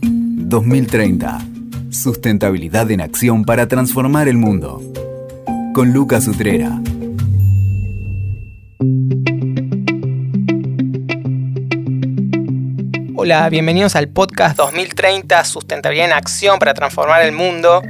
2030. 0.00 1.38
Sustentabilidad 1.90 2.90
en 2.90 3.00
acción 3.00 3.44
para 3.44 3.68
transformar 3.68 4.28
el 4.28 4.36
mundo. 4.36 4.80
Con 5.74 5.92
Lucas 5.92 6.26
Utrera. 6.26 6.80
Hola, 13.16 13.48
bienvenidos 13.48 13.96
al 13.96 14.08
podcast 14.08 14.56
2030 14.56 15.44
Sustentabilidad 15.44 16.06
en 16.06 16.12
Acción 16.12 16.58
para 16.58 16.74
Transformar 16.74 17.22
el 17.22 17.32
Mundo. 17.32 17.82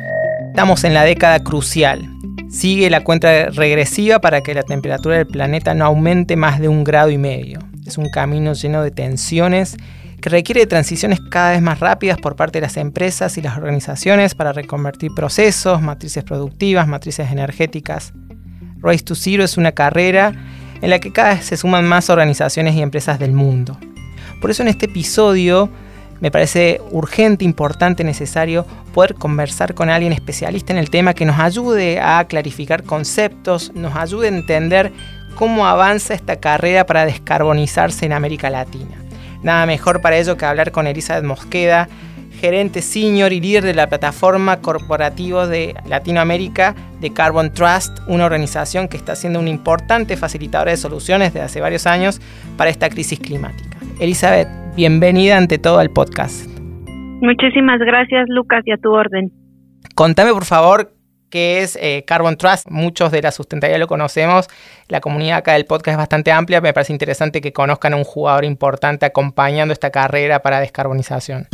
Estamos 0.49 0.85
en 0.85 0.95
la 0.95 1.05
década 1.05 1.41
crucial. 1.41 2.09
Sigue 2.49 2.89
la 2.91 3.03
cuenta 3.03 3.51
regresiva 3.51 4.21
para 4.21 4.43
que 4.43 4.55
la 4.55 4.63
temperatura 4.63 5.17
del 5.17 5.27
planeta 5.27 5.75
no 5.75 5.85
aumente 5.85 6.37
más 6.37 6.61
de 6.61 6.69
un 6.69 6.85
grado 6.85 7.11
y 7.11 7.19
medio. 7.19 7.59
Es 7.87 7.99
un 7.99 8.09
camino 8.11 8.53
lleno 8.53 8.83
de 8.83 8.91
tensiones 8.91 9.77
que 10.25 10.31
requiere 10.31 10.67
transiciones 10.67 11.21
cada 11.21 11.51
vez 11.51 11.61
más 11.61 11.81
rápidas 11.81 12.17
por 12.17 12.35
parte 12.35 12.57
de 12.57 12.63
las 12.63 12.79
empresas 12.79 13.37
y 13.37 13.43
las 13.43 13.59
organizaciones 13.59 14.35
para 14.35 14.55
reconvertir 14.55 15.11
procesos, 15.15 15.83
matrices 15.83 16.25
productivas, 16.25 16.89
matrices 16.89 17.31
energéticas. 17.31 18.15
Race 18.81 19.05
to 19.05 19.15
Zero 19.15 19.45
es 19.45 19.59
una 19.59 19.73
carrera 19.73 20.33
en 20.81 20.89
la 20.89 20.99
que 20.99 21.13
cada 21.13 21.35
vez 21.35 21.45
se 21.45 21.59
suman 21.59 21.85
más 21.85 22.09
organizaciones 22.09 22.75
y 22.75 22.81
empresas 22.81 23.19
del 23.19 23.33
mundo. 23.33 23.79
Por 24.41 24.51
eso 24.51 24.63
en 24.63 24.69
este 24.69 24.87
episodio 24.87 25.69
me 26.23 26.31
parece 26.31 26.81
urgente, 26.91 27.45
importante, 27.45 28.03
necesario 28.03 28.65
poder 28.95 29.17
conversar 29.17 29.75
con 29.75 29.91
alguien 29.91 30.15
especialista 30.15 30.73
en 30.73 30.79
el 30.79 30.89
tema 30.89 31.13
que 31.13 31.27
nos 31.27 31.39
ayude 31.39 32.01
a 32.01 32.25
clarificar 32.25 32.83
conceptos, 32.83 33.73
nos 33.75 33.95
ayude 33.95 34.29
a 34.29 34.39
entender 34.39 34.91
cómo 35.35 35.67
avanza 35.67 36.15
esta 36.15 36.37
carrera 36.37 36.87
para 36.87 37.05
descarbonizarse 37.05 38.07
en 38.07 38.15
América 38.15 38.49
Latina. 38.49 39.04
Nada 39.45 39.67
mejor 39.67 40.01
para 40.01 40.17
ello 40.17 40.39
que 40.39 40.47
hablar 40.47 40.73
con 40.73 40.87
Elizabeth 40.87 41.23
Mosqueda, 41.23 41.87
gerente 42.41 42.81
senior 42.81 43.31
y 43.31 43.41
líder 43.41 43.63
de 43.63 43.75
la 43.75 43.89
plataforma 43.89 44.63
corporativa 44.63 45.47
de 45.47 45.75
Latinoamérica 45.87 46.75
de 46.99 47.13
Carbon 47.13 47.53
Trust, 47.53 47.99
una 48.09 48.25
organización 48.25 48.89
que 48.89 48.97
está 48.97 49.15
siendo 49.15 49.39
un 49.39 49.47
importante 49.47 50.17
facilitadora 50.17 50.71
de 50.71 50.79
soluciones 50.79 51.35
desde 51.35 51.45
hace 51.45 51.61
varios 51.61 51.87
años 51.87 52.23
para 52.57 52.71
esta 52.71 52.89
crisis 52.89 53.21
climática. 53.21 53.77
Elizabeth, 54.01 54.49
bienvenida 54.77 55.37
ante 55.37 55.59
todo 55.59 55.79
al 55.79 55.91
podcast. 55.91 56.49
Muchísimas 57.21 57.79
gracias, 57.81 58.25
Lucas, 58.29 58.63
y 58.65 58.73
a 58.73 58.79
tu 58.79 58.93
orden. 58.93 59.31
Contame, 59.95 60.33
por 60.33 60.47
favor, 60.47 60.94
qué 61.31 61.63
es 61.63 61.77
eh, 61.81 62.05
Carbon 62.07 62.37
Trust. 62.37 62.71
Muchos 62.71 63.11
de 63.11 63.23
la 63.23 63.31
sustentabilidad 63.31 63.81
lo 63.81 63.87
conocemos. 63.87 64.49
La 64.89 65.01
comunidad 65.01 65.39
acá 65.39 65.53
del 65.55 65.67
podcast 65.67 65.95
es 65.95 65.99
bastante 65.99 66.33
amplia. 66.33 66.61
Me 66.61 66.73
parece 66.73 66.93
interesante 66.93 67.41
que 67.41 67.53
conozcan 67.53 67.93
a 67.93 67.97
un 67.97 68.05
jugador 68.05 68.45
importante 68.45 69.07
acompañando 69.07 69.73
esta 69.73 69.91
carrera 69.91 70.41
para 70.41 70.61
descarbonización. 70.61 71.49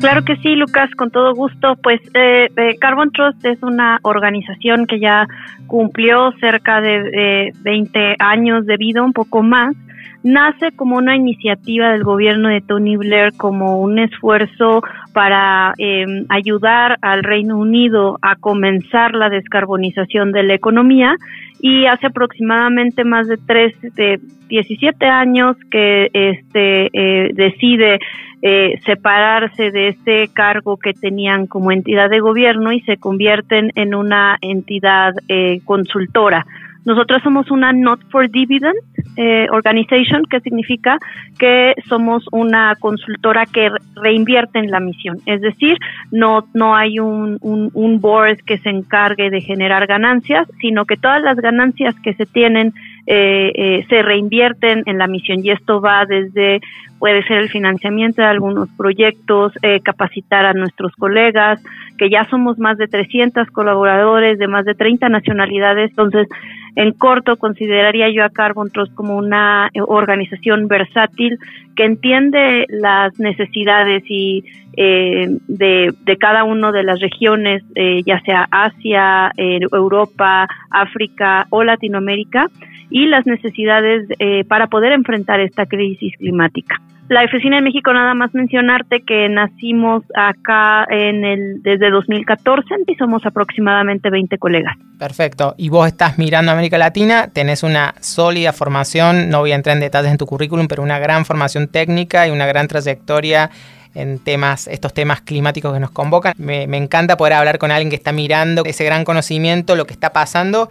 Claro 0.00 0.24
que 0.24 0.36
sí, 0.36 0.56
Lucas, 0.56 0.90
con 0.96 1.10
todo 1.10 1.32
gusto. 1.34 1.76
Pues 1.82 2.00
eh, 2.14 2.48
eh, 2.56 2.76
Carbon 2.80 3.12
Trust 3.12 3.44
es 3.44 3.62
una 3.62 4.00
organización 4.02 4.86
que 4.86 4.98
ya 4.98 5.28
cumplió 5.68 6.32
cerca 6.40 6.80
de 6.80 7.52
20 7.62 8.16
años 8.18 8.66
de 8.66 8.76
vida, 8.76 9.02
un 9.02 9.12
poco 9.12 9.42
más. 9.42 9.74
Nace 10.22 10.72
como 10.72 10.96
una 10.96 11.16
iniciativa 11.16 11.90
del 11.90 12.04
gobierno 12.04 12.48
de 12.48 12.60
Tony 12.60 12.96
Blair, 12.96 13.32
como 13.36 13.80
un 13.80 13.98
esfuerzo 13.98 14.82
para 15.12 15.74
em, 15.78 16.26
ayudar 16.28 16.98
al 17.02 17.24
Reino 17.24 17.58
Unido 17.58 18.18
a 18.22 18.36
comenzar 18.36 19.14
la 19.14 19.28
descarbonización 19.30 20.32
de 20.32 20.44
la 20.44 20.54
economía 20.54 21.16
y 21.60 21.86
hace 21.86 22.06
aproximadamente 22.06 23.04
más 23.04 23.28
de 23.28 23.36
tres, 23.36 23.74
de 23.94 24.20
17 24.48 25.06
años 25.06 25.56
que 25.70 26.08
este 26.12 26.88
eh, 26.92 27.30
decide 27.34 27.98
eh, 28.42 28.80
separarse 28.84 29.70
de 29.70 29.88
este 29.88 30.28
cargo 30.28 30.76
que 30.76 30.92
tenían 30.92 31.46
como 31.46 31.70
entidad 31.70 32.10
de 32.10 32.18
gobierno 32.18 32.72
y 32.72 32.80
se 32.80 32.96
convierten 32.96 33.70
en 33.76 33.94
una 33.94 34.36
entidad 34.40 35.14
eh, 35.28 35.60
consultora. 35.64 36.44
Nosotros 36.84 37.22
somos 37.22 37.50
una 37.50 37.72
Not 37.72 38.00
for 38.10 38.28
Dividend 38.30 38.76
eh, 39.16 39.46
Organization, 39.50 40.24
que 40.24 40.40
significa 40.40 40.98
que 41.38 41.74
somos 41.88 42.24
una 42.32 42.74
consultora 42.80 43.46
que 43.46 43.70
reinvierte 43.94 44.58
en 44.58 44.70
la 44.70 44.80
misión. 44.80 45.18
Es 45.26 45.40
decir, 45.40 45.76
no, 46.10 46.46
no 46.54 46.74
hay 46.74 46.98
un, 46.98 47.38
un, 47.40 47.70
un 47.74 48.00
board 48.00 48.38
que 48.46 48.58
se 48.58 48.70
encargue 48.70 49.30
de 49.30 49.40
generar 49.40 49.86
ganancias, 49.86 50.48
sino 50.60 50.84
que 50.84 50.96
todas 50.96 51.22
las 51.22 51.36
ganancias 51.36 51.94
que 52.02 52.14
se 52.14 52.26
tienen 52.26 52.72
eh, 53.06 53.50
eh, 53.56 53.86
se 53.88 54.00
reinvierten 54.00 54.84
en 54.86 54.96
la 54.96 55.08
misión 55.08 55.44
y 55.44 55.50
esto 55.50 55.80
va 55.80 56.06
desde 56.06 56.60
puede 57.00 57.24
ser 57.24 57.38
el 57.38 57.48
financiamiento 57.48 58.22
de 58.22 58.28
algunos 58.28 58.68
proyectos, 58.76 59.52
eh, 59.62 59.80
capacitar 59.80 60.44
a 60.44 60.52
nuestros 60.52 60.92
colegas, 60.94 61.60
que 61.98 62.08
ya 62.08 62.24
somos 62.30 62.60
más 62.60 62.78
de 62.78 62.86
300 62.86 63.48
colaboradores 63.50 64.38
de 64.38 64.46
más 64.46 64.64
de 64.64 64.76
30 64.76 65.08
nacionalidades, 65.08 65.90
entonces 65.90 66.28
en 66.76 66.92
corto 66.92 67.36
consideraría 67.36 68.08
yo 68.10 68.24
a 68.24 68.30
Carbon 68.30 68.70
Trust 68.70 68.94
como 68.94 69.16
una 69.16 69.70
organización 69.86 70.68
versátil 70.68 71.38
que 71.76 71.84
entiende 71.84 72.66
las 72.68 73.18
necesidades 73.18 74.02
y 74.08 74.44
eh, 74.76 75.26
de, 75.48 76.16
cada 76.18 76.44
una 76.44 76.72
de 76.72 76.82
las 76.82 77.00
regiones, 77.00 77.62
eh, 77.74 78.02
ya 78.06 78.20
sea 78.20 78.48
Asia, 78.50 79.32
Europa, 79.36 80.48
África 80.70 81.46
o 81.50 81.62
Latinoamérica, 81.62 82.46
y 82.92 83.06
las 83.06 83.26
necesidades 83.26 84.06
eh, 84.18 84.44
para 84.44 84.66
poder 84.66 84.92
enfrentar 84.92 85.40
esta 85.40 85.66
crisis 85.66 86.14
climática. 86.18 86.80
La 87.12 87.24
oficina 87.24 87.58
en 87.58 87.64
México, 87.64 87.92
nada 87.92 88.14
más 88.14 88.32
mencionarte 88.32 89.02
que 89.02 89.28
nacimos 89.28 90.02
acá 90.14 90.86
en 90.88 91.26
el 91.26 91.62
desde 91.62 91.90
2014 91.90 92.68
y 92.86 92.94
somos 92.94 93.26
aproximadamente 93.26 94.08
20 94.08 94.38
colegas. 94.38 94.74
Perfecto. 94.98 95.54
Y 95.58 95.68
vos 95.68 95.86
estás 95.86 96.16
mirando 96.16 96.52
América 96.52 96.78
Latina, 96.78 97.28
tenés 97.30 97.64
una 97.64 97.92
sólida 98.00 98.54
formación, 98.54 99.28
no 99.28 99.40
voy 99.40 99.52
a 99.52 99.56
entrar 99.56 99.76
en 99.76 99.80
detalles 99.80 100.10
en 100.10 100.16
tu 100.16 100.24
currículum, 100.24 100.68
pero 100.68 100.82
una 100.82 100.98
gran 100.98 101.26
formación 101.26 101.68
técnica 101.68 102.26
y 102.26 102.30
una 102.30 102.46
gran 102.46 102.66
trayectoria 102.66 103.50
en 103.94 104.18
temas, 104.18 104.66
estos 104.66 104.94
temas 104.94 105.20
climáticos 105.20 105.74
que 105.74 105.80
nos 105.80 105.90
convocan. 105.90 106.32
Me, 106.38 106.66
me 106.66 106.78
encanta 106.78 107.18
poder 107.18 107.34
hablar 107.34 107.58
con 107.58 107.70
alguien 107.70 107.90
que 107.90 107.96
está 107.96 108.12
mirando 108.12 108.62
ese 108.64 108.84
gran 108.86 109.04
conocimiento, 109.04 109.76
lo 109.76 109.84
que 109.84 109.92
está 109.92 110.14
pasando 110.14 110.70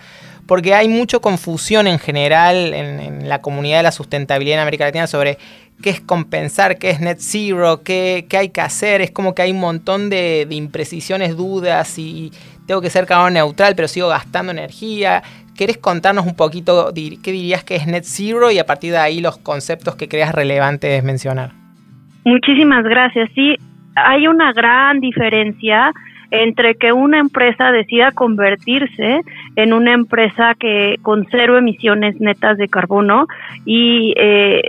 porque 0.52 0.74
hay 0.74 0.90
mucha 0.90 1.20
confusión 1.20 1.88
en 1.88 1.98
general 1.98 2.74
en, 2.74 3.30
la 3.30 3.42
comunidad 3.42 3.78
de 3.78 3.84
la 3.84 3.92
sustentabilidad 3.94 4.58
en 4.58 4.62
América 4.64 4.84
Latina 4.84 5.08
sobre 5.08 5.38
qué 5.82 5.90
es 5.90 6.02
compensar, 6.02 6.78
qué 6.78 6.92
es 6.92 7.02
net 7.02 7.18
zero, 7.20 7.82
qué, 7.84 8.26
qué 8.30 8.38
hay 8.38 8.50
que 8.50 8.62
hacer. 8.62 9.02
Es 9.02 9.12
como 9.12 9.36
que 9.36 9.42
hay 9.42 9.52
un 9.52 9.60
montón 9.60 10.10
de, 10.10 10.48
imprecisiones, 10.50 11.36
dudas 11.36 11.98
y 11.98 12.32
tengo 12.68 12.82
que 12.82 12.90
ser 12.90 13.06
carbono 13.06 13.32
neutral, 13.32 13.74
pero 13.76 13.88
sigo 13.88 14.08
gastando 14.08 14.52
energía. 14.52 15.24
¿Querés 15.58 15.78
contarnos 15.78 16.26
un 16.26 16.36
poquito 16.36 16.92
qué 16.94 17.32
dirías 17.32 17.64
que 17.64 17.76
es 17.76 17.88
net 17.88 18.04
zero 18.06 18.52
y 18.52 18.60
a 18.60 18.66
partir 18.66 18.92
de 18.92 18.98
ahí 18.98 19.22
los 19.22 19.38
conceptos 19.38 19.96
que 19.96 20.08
creas 20.08 20.34
relevantes 20.34 21.04
mencionar? 21.04 21.52
Muchísimas 22.24 22.84
gracias. 22.84 23.30
Sí, 23.36 23.56
hay 23.96 24.28
una 24.28 24.54
gran 24.54 25.00
diferencia 25.00 25.92
entre 26.32 26.76
que 26.76 26.94
una 26.94 27.20
empresa 27.20 27.72
decida 27.72 28.12
convertirse 28.12 29.22
en 29.58 29.74
una 29.74 29.94
empresa 29.94 30.56
que 30.58 30.96
con 31.02 31.28
cero 31.30 31.58
emisiones 31.58 32.20
netas 32.22 32.58
de 32.58 32.70
carbono 32.70 33.28
y 33.66 34.14
eh, 34.16 34.62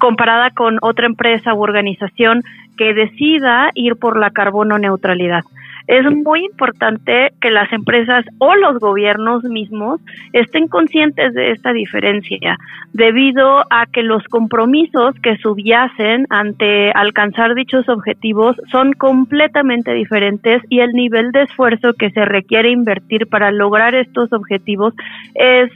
comparada 0.00 0.50
con 0.50 0.78
otra 0.82 1.06
empresa 1.06 1.54
u 1.54 1.62
organización 1.62 2.42
que 2.76 2.94
decida 2.94 3.70
ir 3.74 3.94
por 3.96 4.18
la 4.18 4.30
carbono 4.30 4.78
neutralidad 4.78 5.44
es 5.90 6.04
muy 6.04 6.44
importante 6.44 7.32
que 7.40 7.50
las 7.50 7.72
empresas 7.72 8.24
o 8.38 8.54
los 8.54 8.78
gobiernos 8.78 9.42
mismos 9.42 10.00
estén 10.32 10.68
conscientes 10.68 11.34
de 11.34 11.50
esta 11.50 11.72
diferencia, 11.72 12.56
debido 12.92 13.64
a 13.70 13.86
que 13.86 14.04
los 14.04 14.22
compromisos 14.28 15.16
que 15.20 15.36
subyacen 15.38 16.26
ante 16.30 16.92
alcanzar 16.92 17.56
dichos 17.56 17.88
objetivos 17.88 18.54
son 18.70 18.92
completamente 18.92 19.92
diferentes 19.92 20.62
y 20.68 20.78
el 20.78 20.92
nivel 20.92 21.32
de 21.32 21.42
esfuerzo 21.42 21.92
que 21.94 22.10
se 22.10 22.24
requiere 22.24 22.70
invertir 22.70 23.26
para 23.26 23.50
lograr 23.50 23.96
estos 23.96 24.32
objetivos 24.32 24.94
es 25.34 25.70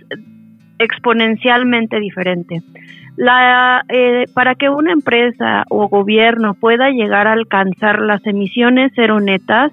exponencialmente 0.79 1.99
diferente. 1.99 2.62
La, 3.16 3.84
eh, 3.88 4.25
para 4.34 4.56
que 4.56 4.69
una 4.69 4.93
empresa 4.93 5.64
o 5.69 5.88
gobierno 5.88 6.55
pueda 6.55 6.90
llegar 6.90 7.28
a 7.28 7.32
alcanzar 7.32 8.00
las 8.00 8.26
emisiones 8.26 8.93
cero 8.96 9.20
netas, 9.20 9.70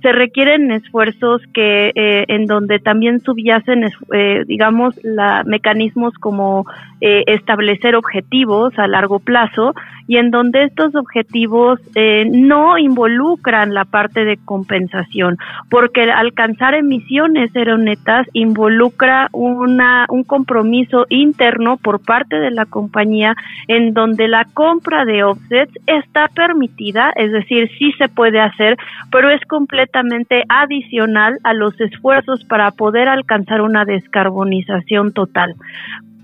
se 0.00 0.12
requieren 0.12 0.70
esfuerzos 0.70 1.42
que 1.52 1.90
eh, 1.94 2.24
en 2.28 2.46
donde 2.46 2.78
también 2.78 3.20
subyacen, 3.20 3.84
eh, 4.12 4.44
digamos, 4.46 4.94
la, 5.02 5.42
mecanismos 5.44 6.14
como 6.14 6.66
establecer 7.00 7.96
objetivos 7.96 8.72
a 8.78 8.86
largo 8.86 9.18
plazo 9.18 9.74
y 10.06 10.18
en 10.18 10.30
donde 10.30 10.64
estos 10.64 10.94
objetivos 10.94 11.80
eh, 11.94 12.26
no 12.30 12.78
involucran 12.78 13.74
la 13.74 13.84
parte 13.84 14.24
de 14.24 14.36
compensación, 14.36 15.38
porque 15.70 16.02
alcanzar 16.10 16.74
emisiones 16.74 17.50
cero 17.52 17.78
netas 17.78 18.26
involucra 18.32 19.28
una, 19.32 20.06
un 20.08 20.24
compromiso 20.24 21.06
interno 21.08 21.76
por 21.78 22.00
parte 22.00 22.38
de 22.38 22.50
la 22.50 22.66
compañía 22.84 23.34
en 23.68 23.94
donde 23.94 24.28
la 24.28 24.44
compra 24.52 25.04
de 25.04 25.24
offsets 25.24 25.72
está 25.86 26.28
permitida, 26.28 27.12
es 27.16 27.32
decir, 27.32 27.70
sí 27.78 27.92
se 27.98 28.08
puede 28.08 28.40
hacer, 28.40 28.76
pero 29.10 29.30
es 29.30 29.40
completamente 29.46 30.44
adicional 30.48 31.38
a 31.44 31.54
los 31.54 31.78
esfuerzos 31.80 32.44
para 32.44 32.70
poder 32.72 33.08
alcanzar 33.08 33.60
una 33.62 33.84
descarbonización 33.84 35.12
total. 35.12 35.54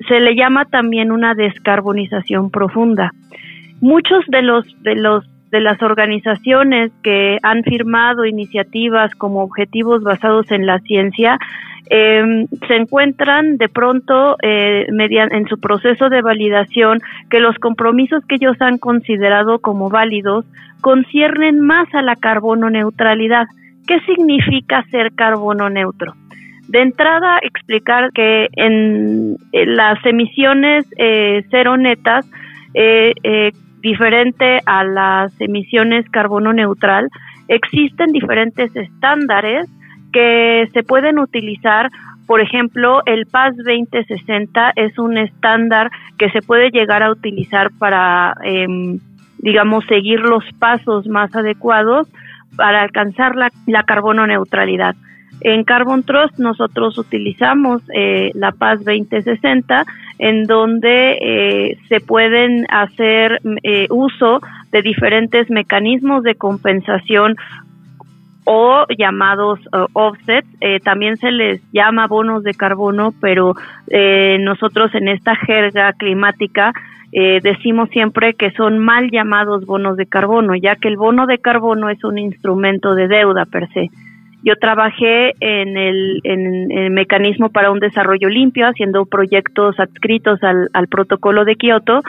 Se 0.08 0.20
le 0.20 0.34
llama 0.34 0.64
también 0.66 1.12
una 1.12 1.34
descarbonización 1.34 2.50
profunda. 2.50 3.12
Muchos 3.80 4.24
de 4.28 4.42
los 4.42 4.64
de 4.82 4.96
los 4.96 5.24
de 5.50 5.60
las 5.60 5.80
organizaciones 5.82 6.92
que 7.02 7.38
han 7.42 7.62
firmado 7.62 8.24
iniciativas 8.24 9.14
como 9.14 9.42
objetivos 9.42 10.02
basados 10.02 10.50
en 10.50 10.66
la 10.66 10.78
ciencia 10.80 11.38
eh, 11.92 12.46
se 12.68 12.76
encuentran 12.76 13.56
de 13.56 13.68
pronto 13.68 14.36
eh, 14.42 14.86
en 14.88 15.48
su 15.48 15.58
proceso 15.58 16.08
de 16.08 16.22
validación 16.22 17.00
que 17.28 17.40
los 17.40 17.56
compromisos 17.58 18.24
que 18.26 18.36
ellos 18.36 18.56
han 18.60 18.78
considerado 18.78 19.58
como 19.58 19.88
válidos 19.88 20.44
conciernen 20.80 21.60
más 21.60 21.92
a 21.94 22.02
la 22.02 22.14
carbono 22.14 22.70
neutralidad. 22.70 23.46
¿Qué 23.86 23.98
significa 24.02 24.84
ser 24.90 25.12
carbono 25.14 25.68
neutro? 25.68 26.14
De 26.68 26.80
entrada, 26.80 27.40
explicar 27.42 28.12
que 28.12 28.46
en, 28.52 29.36
las 29.52 29.98
emisiones 30.06 30.86
eh, 30.96 31.42
cero 31.50 31.76
netas, 31.76 32.24
eh, 32.74 33.12
eh, 33.24 33.50
diferente 33.80 34.60
a 34.66 34.84
las 34.84 35.32
emisiones 35.40 36.08
carbono 36.10 36.52
neutral, 36.52 37.08
existen 37.48 38.12
diferentes 38.12 38.74
estándares 38.74 39.68
que 40.12 40.68
se 40.72 40.82
pueden 40.82 41.18
utilizar. 41.18 41.90
Por 42.26 42.40
ejemplo, 42.40 43.02
el 43.06 43.26
PAS 43.26 43.56
2060 43.56 44.72
es 44.76 44.98
un 44.98 45.18
estándar 45.18 45.90
que 46.18 46.30
se 46.30 46.42
puede 46.42 46.70
llegar 46.70 47.02
a 47.02 47.10
utilizar 47.10 47.70
para, 47.78 48.34
em, 48.44 48.98
digamos, 49.38 49.84
seguir 49.86 50.20
los 50.20 50.44
pasos 50.58 51.08
más 51.08 51.34
adecuados 51.34 52.08
para 52.56 52.82
alcanzar 52.82 53.36
la, 53.36 53.50
la 53.66 53.82
carbono 53.84 54.26
neutralidad. 54.26 54.94
En 55.40 55.64
Carbon 55.64 56.02
Trust 56.02 56.38
nosotros 56.38 56.98
utilizamos 56.98 57.82
eh, 57.94 58.30
la 58.34 58.52
PAS 58.52 58.84
2060 58.84 59.84
en 60.20 60.44
donde 60.44 61.16
eh, 61.18 61.78
se 61.88 62.00
pueden 62.00 62.66
hacer 62.68 63.40
eh, 63.62 63.86
uso 63.88 64.40
de 64.70 64.82
diferentes 64.82 65.48
mecanismos 65.48 66.22
de 66.22 66.34
compensación 66.34 67.36
o 68.44 68.84
llamados 68.98 69.60
offsets, 69.92 70.48
también 70.82 71.16
se 71.18 71.30
les 71.30 71.60
llama 71.72 72.08
bonos 72.08 72.42
de 72.42 72.54
carbono, 72.54 73.14
pero 73.20 73.54
nosotros 74.40 74.92
en 74.94 75.08
esta 75.08 75.36
jerga 75.36 75.92
climática 75.92 76.72
decimos 77.12 77.90
siempre 77.90 78.34
que 78.34 78.50
son 78.52 78.78
mal 78.78 79.10
llamados 79.12 79.66
bonos 79.66 79.96
de 79.96 80.06
carbono, 80.06 80.56
ya 80.56 80.74
que 80.74 80.88
el 80.88 80.96
bono 80.96 81.26
de 81.26 81.38
carbono 81.38 81.90
es 81.90 82.02
un 82.02 82.18
instrumento 82.18 82.94
de 82.94 83.06
deuda 83.06 83.44
per 83.44 83.68
se. 83.72 83.90
Yo 84.42 84.56
trabajé 84.56 85.34
en 85.40 85.76
el, 85.76 86.20
en 86.24 86.70
el 86.70 86.90
mecanismo 86.90 87.50
para 87.50 87.70
un 87.70 87.78
desarrollo 87.78 88.28
limpio, 88.28 88.66
haciendo 88.66 89.04
proyectos 89.06 89.78
adscritos 89.78 90.40
al, 90.42 90.88
protocolo 90.88 91.44
de 91.44 91.56
Kioto, 91.56 92.00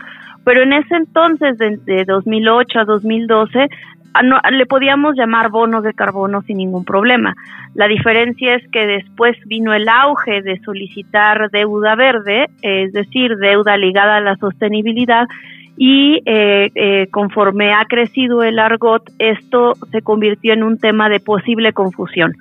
pero 0.43 0.63
en 0.63 0.73
ese 0.73 0.95
entonces, 0.95 1.57
de, 1.57 1.77
de 1.77 2.05
2008 2.05 2.79
a 2.79 2.85
2012, 2.85 3.69
no, 4.23 4.39
le 4.51 4.65
podíamos 4.65 5.15
llamar 5.15 5.49
bonos 5.49 5.83
de 5.83 5.93
carbono 5.93 6.41
sin 6.41 6.57
ningún 6.57 6.83
problema. 6.83 7.33
La 7.75 7.87
diferencia 7.87 8.55
es 8.55 8.67
que 8.69 8.85
después 8.85 9.37
vino 9.45 9.73
el 9.73 9.87
auge 9.87 10.41
de 10.41 10.59
solicitar 10.59 11.49
deuda 11.51 11.95
verde, 11.95 12.47
es 12.61 12.91
decir, 12.91 13.37
deuda 13.37 13.77
ligada 13.77 14.17
a 14.17 14.21
la 14.21 14.35
sostenibilidad, 14.35 15.27
y 15.83 16.21
eh, 16.27 16.69
eh, 16.75 17.07
conforme 17.09 17.73
ha 17.73 17.85
crecido 17.85 18.43
el 18.43 18.59
argot, 18.59 19.01
esto 19.17 19.73
se 19.91 20.03
convirtió 20.03 20.53
en 20.53 20.61
un 20.61 20.77
tema 20.77 21.09
de 21.09 21.19
posible 21.19 21.73
confusión. 21.73 22.33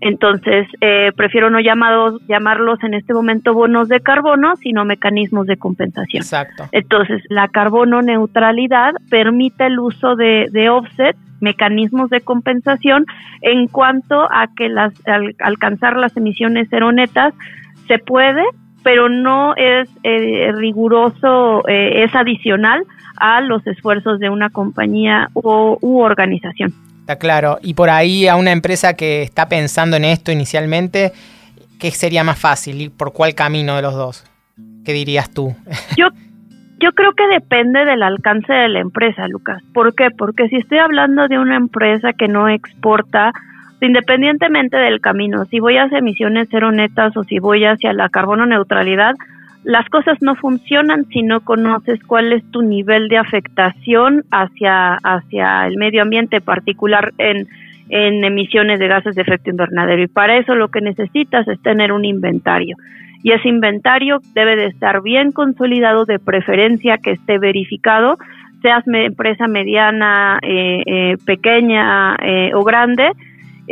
Entonces, 0.00 0.66
eh, 0.80 1.12
prefiero 1.16 1.50
no 1.50 1.60
llamados, 1.60 2.20
llamarlos 2.26 2.82
en 2.82 2.94
este 2.94 3.14
momento 3.14 3.54
bonos 3.54 3.86
de 3.86 4.00
carbono, 4.00 4.56
sino 4.56 4.84
mecanismos 4.84 5.46
de 5.46 5.56
compensación. 5.56 6.22
Exacto. 6.22 6.64
Entonces, 6.72 7.22
la 7.28 7.46
carbono 7.46 8.02
neutralidad 8.02 8.94
permite 9.08 9.66
el 9.66 9.78
uso 9.78 10.16
de, 10.16 10.48
de 10.50 10.68
offset, 10.68 11.16
mecanismos 11.40 12.10
de 12.10 12.22
compensación, 12.22 13.06
en 13.42 13.68
cuanto 13.68 14.22
a 14.32 14.48
que 14.56 14.68
las, 14.68 14.94
al 15.06 15.36
alcanzar 15.38 15.96
las 15.96 16.16
emisiones 16.16 16.66
cero 16.70 16.90
netas 16.90 17.34
se 17.86 17.98
puede, 17.98 18.42
pero 18.82 19.08
no 19.08 19.54
es 19.56 19.88
eh, 20.02 20.52
riguroso, 20.54 21.66
eh, 21.68 22.04
es 22.04 22.14
adicional 22.14 22.84
a 23.16 23.40
los 23.40 23.66
esfuerzos 23.66 24.18
de 24.18 24.28
una 24.30 24.50
compañía 24.50 25.28
o, 25.34 25.78
u 25.80 26.00
organización. 26.00 26.72
Está 27.00 27.16
claro. 27.16 27.58
Y 27.62 27.74
por 27.74 27.90
ahí 27.90 28.28
a 28.28 28.36
una 28.36 28.52
empresa 28.52 28.94
que 28.94 29.22
está 29.22 29.48
pensando 29.48 29.96
en 29.96 30.04
esto 30.04 30.32
inicialmente, 30.32 31.12
¿qué 31.78 31.90
sería 31.90 32.24
más 32.24 32.38
fácil? 32.38 32.80
¿Ir 32.80 32.90
por 32.90 33.12
cuál 33.12 33.34
camino 33.34 33.76
de 33.76 33.82
los 33.82 33.94
dos? 33.94 34.24
¿Qué 34.84 34.92
dirías 34.92 35.30
tú? 35.30 35.54
Yo, 35.96 36.08
yo 36.78 36.92
creo 36.92 37.12
que 37.12 37.26
depende 37.26 37.84
del 37.84 38.02
alcance 38.02 38.52
de 38.52 38.68
la 38.68 38.80
empresa, 38.80 39.28
Lucas. 39.28 39.62
¿Por 39.74 39.94
qué? 39.94 40.10
Porque 40.10 40.48
si 40.48 40.56
estoy 40.56 40.78
hablando 40.78 41.28
de 41.28 41.38
una 41.38 41.56
empresa 41.56 42.14
que 42.14 42.26
no 42.26 42.48
exporta, 42.48 43.32
independientemente 43.80 44.76
del 44.76 45.00
camino, 45.00 45.44
si 45.46 45.60
voy 45.60 45.76
hacia 45.76 45.98
emisiones 45.98 46.48
cero 46.50 46.72
netas 46.72 47.16
o 47.16 47.24
si 47.24 47.38
voy 47.38 47.64
hacia 47.64 47.92
la 47.92 48.08
carbono 48.08 48.46
neutralidad, 48.46 49.14
las 49.64 49.88
cosas 49.88 50.20
no 50.22 50.36
funcionan 50.36 51.04
si 51.06 51.22
no 51.22 51.40
conoces 51.40 52.02
cuál 52.04 52.32
es 52.32 52.42
tu 52.50 52.62
nivel 52.62 53.08
de 53.08 53.18
afectación 53.18 54.24
hacia, 54.30 54.94
hacia 54.94 55.66
el 55.66 55.76
medio 55.76 56.02
ambiente, 56.02 56.40
particular 56.40 57.12
en, 57.18 57.46
en 57.90 58.24
emisiones 58.24 58.78
de 58.78 58.88
gases 58.88 59.14
de 59.14 59.22
efecto 59.22 59.50
invernadero. 59.50 60.02
Y 60.02 60.06
para 60.06 60.38
eso 60.38 60.54
lo 60.54 60.68
que 60.68 60.80
necesitas 60.80 61.46
es 61.46 61.60
tener 61.62 61.92
un 61.92 62.04
inventario. 62.04 62.76
Y 63.22 63.32
ese 63.32 63.48
inventario 63.48 64.20
debe 64.34 64.56
de 64.56 64.66
estar 64.66 65.02
bien 65.02 65.30
consolidado, 65.32 66.06
de 66.06 66.18
preferencia 66.18 66.96
que 66.96 67.12
esté 67.12 67.38
verificado, 67.38 68.16
seas 68.62 68.84
empresa 68.86 69.46
mediana, 69.46 70.38
eh, 70.42 70.82
eh, 70.86 71.16
pequeña 71.26 72.16
eh, 72.22 72.52
o 72.54 72.64
grande, 72.64 73.10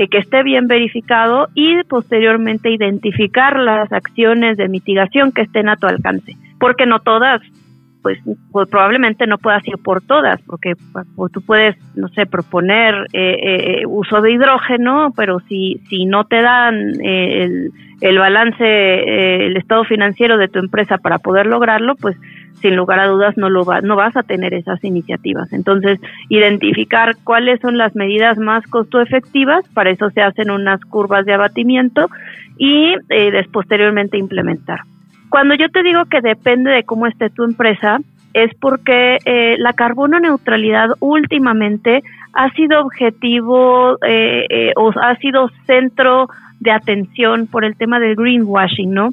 eh, 0.00 0.06
que 0.08 0.18
esté 0.18 0.44
bien 0.44 0.68
verificado 0.68 1.48
y 1.54 1.82
posteriormente 1.82 2.70
identificar 2.70 3.58
las 3.58 3.92
acciones 3.92 4.56
de 4.56 4.68
mitigación 4.68 5.32
que 5.32 5.42
estén 5.42 5.68
a 5.68 5.74
tu 5.74 5.88
alcance, 5.88 6.36
porque 6.60 6.86
no 6.86 7.00
todas 7.00 7.42
pues, 8.08 8.38
pues, 8.50 8.68
probablemente 8.68 9.26
no 9.26 9.36
puedas 9.36 9.66
ir 9.68 9.76
por 9.76 10.00
todas, 10.00 10.40
porque 10.42 10.74
pues, 11.14 11.30
tú 11.30 11.42
puedes, 11.42 11.76
no 11.94 12.08
sé, 12.08 12.24
proponer 12.24 12.94
eh, 13.12 13.80
eh, 13.82 13.86
uso 13.86 14.22
de 14.22 14.32
hidrógeno, 14.32 15.12
pero 15.14 15.40
si, 15.40 15.80
si 15.90 16.06
no 16.06 16.24
te 16.24 16.40
dan 16.40 16.94
el, 17.04 17.70
el 18.00 18.18
balance, 18.18 19.44
el 19.44 19.56
estado 19.58 19.84
financiero 19.84 20.38
de 20.38 20.48
tu 20.48 20.58
empresa 20.58 20.96
para 20.96 21.18
poder 21.18 21.46
lograrlo, 21.46 21.96
pues 21.96 22.16
sin 22.62 22.76
lugar 22.76 22.98
a 22.98 23.08
dudas 23.08 23.36
no 23.36 23.50
lo 23.50 23.64
va, 23.64 23.82
no 23.82 23.94
vas 23.94 24.16
a 24.16 24.22
tener 24.22 24.54
esas 24.54 24.82
iniciativas. 24.82 25.52
Entonces, 25.52 26.00
identificar 26.30 27.14
cuáles 27.24 27.60
son 27.60 27.76
las 27.76 27.94
medidas 27.94 28.38
más 28.38 28.66
costo 28.68 29.02
efectivas, 29.02 29.68
para 29.74 29.90
eso 29.90 30.08
se 30.10 30.22
hacen 30.22 30.50
unas 30.50 30.80
curvas 30.86 31.26
de 31.26 31.34
abatimiento 31.34 32.08
y 32.56 32.94
eh, 33.10 33.46
posteriormente 33.52 34.16
implementar. 34.16 34.80
Cuando 35.30 35.54
yo 35.54 35.68
te 35.68 35.82
digo 35.82 36.04
que 36.06 36.20
depende 36.20 36.70
de 36.70 36.84
cómo 36.84 37.06
esté 37.06 37.30
tu 37.30 37.44
empresa, 37.44 37.98
es 38.34 38.54
porque 38.60 39.18
eh, 39.24 39.56
la 39.58 39.72
carbono 39.72 40.20
neutralidad 40.20 40.90
últimamente 41.00 42.02
ha 42.32 42.50
sido 42.50 42.80
objetivo 42.80 43.96
eh, 44.04 44.46
eh, 44.48 44.72
o 44.76 44.90
ha 45.00 45.16
sido 45.16 45.50
centro 45.66 46.28
de 46.60 46.70
atención 46.70 47.46
por 47.46 47.64
el 47.64 47.76
tema 47.76 48.00
del 48.00 48.16
greenwashing, 48.16 48.92
¿no? 48.92 49.10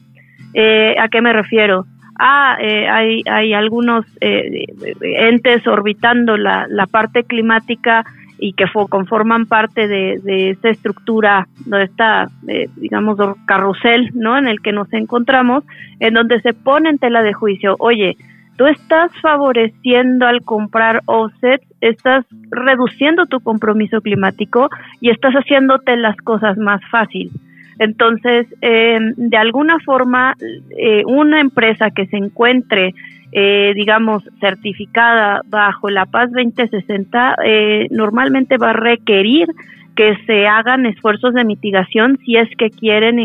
¿A 0.58 1.08
qué 1.10 1.22
me 1.22 1.34
refiero? 1.34 1.86
ah, 2.18 2.58
eh, 2.60 2.88
hay, 2.88 3.22
hay 3.30 3.54
algunos 3.54 4.06
eh, 4.22 4.66
entes 5.02 5.66
orbitando 5.68 6.38
la, 6.38 6.66
la 6.70 6.88
parte 6.88 7.24
climática 7.24 8.06
y 8.38 8.54
que 8.54 8.66
conforman 8.90 9.46
parte 9.46 9.88
de, 9.88 10.20
de 10.24 10.52
esta 10.52 10.70
estructura, 10.70 11.48
de 11.66 11.84
esta, 11.84 12.28
eh, 12.48 12.70
digamos, 12.76 13.18
carrusel, 13.46 14.12
¿no? 14.14 14.38
En 14.38 14.48
el 14.48 14.62
que 14.62 14.72
nos 14.72 14.92
encontramos, 14.94 15.64
en 16.00 16.14
donde 16.14 16.42
se 16.42 16.54
pone 16.54 16.90
en 16.90 16.98
tela 16.98 17.24
de 17.24 17.34
juicio, 17.34 17.76
oye, 17.80 18.18
tú 18.58 18.68
estás 18.68 19.12
favoreciendo 19.22 20.26
al 20.28 20.44
comprar 20.44 21.02
offsets, 21.06 21.66
estás 21.82 22.26
reduciendo 22.52 23.26
tu 23.26 23.40
compromiso 23.40 24.02
climático 24.02 24.70
y 25.02 25.10
estás 25.10 25.34
haciéndote 25.34 25.96
las 25.98 26.18
cosas 26.18 26.58
más 26.58 26.82
fácil. 26.90 27.32
Entonces, 27.80 28.48
eh, 28.62 29.00
de 29.18 29.38
alguna 29.38 29.80
forma, 29.80 30.36
eh, 30.78 31.04
una 31.06 31.42
empresa 31.42 31.92
que 31.92 32.08
se 32.08 32.18
encuentre 32.18 32.94
eh, 33.38 33.74
digamos, 33.76 34.24
certificada 34.40 35.42
bajo 35.48 35.90
la 35.90 36.06
Paz 36.06 36.32
2060, 36.32 37.36
eh, 37.44 37.88
normalmente 37.92 38.58
va 38.58 38.70
a 38.70 38.74
requerir 38.74 39.50
que 39.94 40.16
se 40.26 40.48
hagan 40.48 40.86
esfuerzos 40.86 41.34
de 41.34 41.44
mitigación 41.44 42.18
si 42.24 42.38
es 42.38 42.48
que 42.58 42.70
quieren 42.70 43.18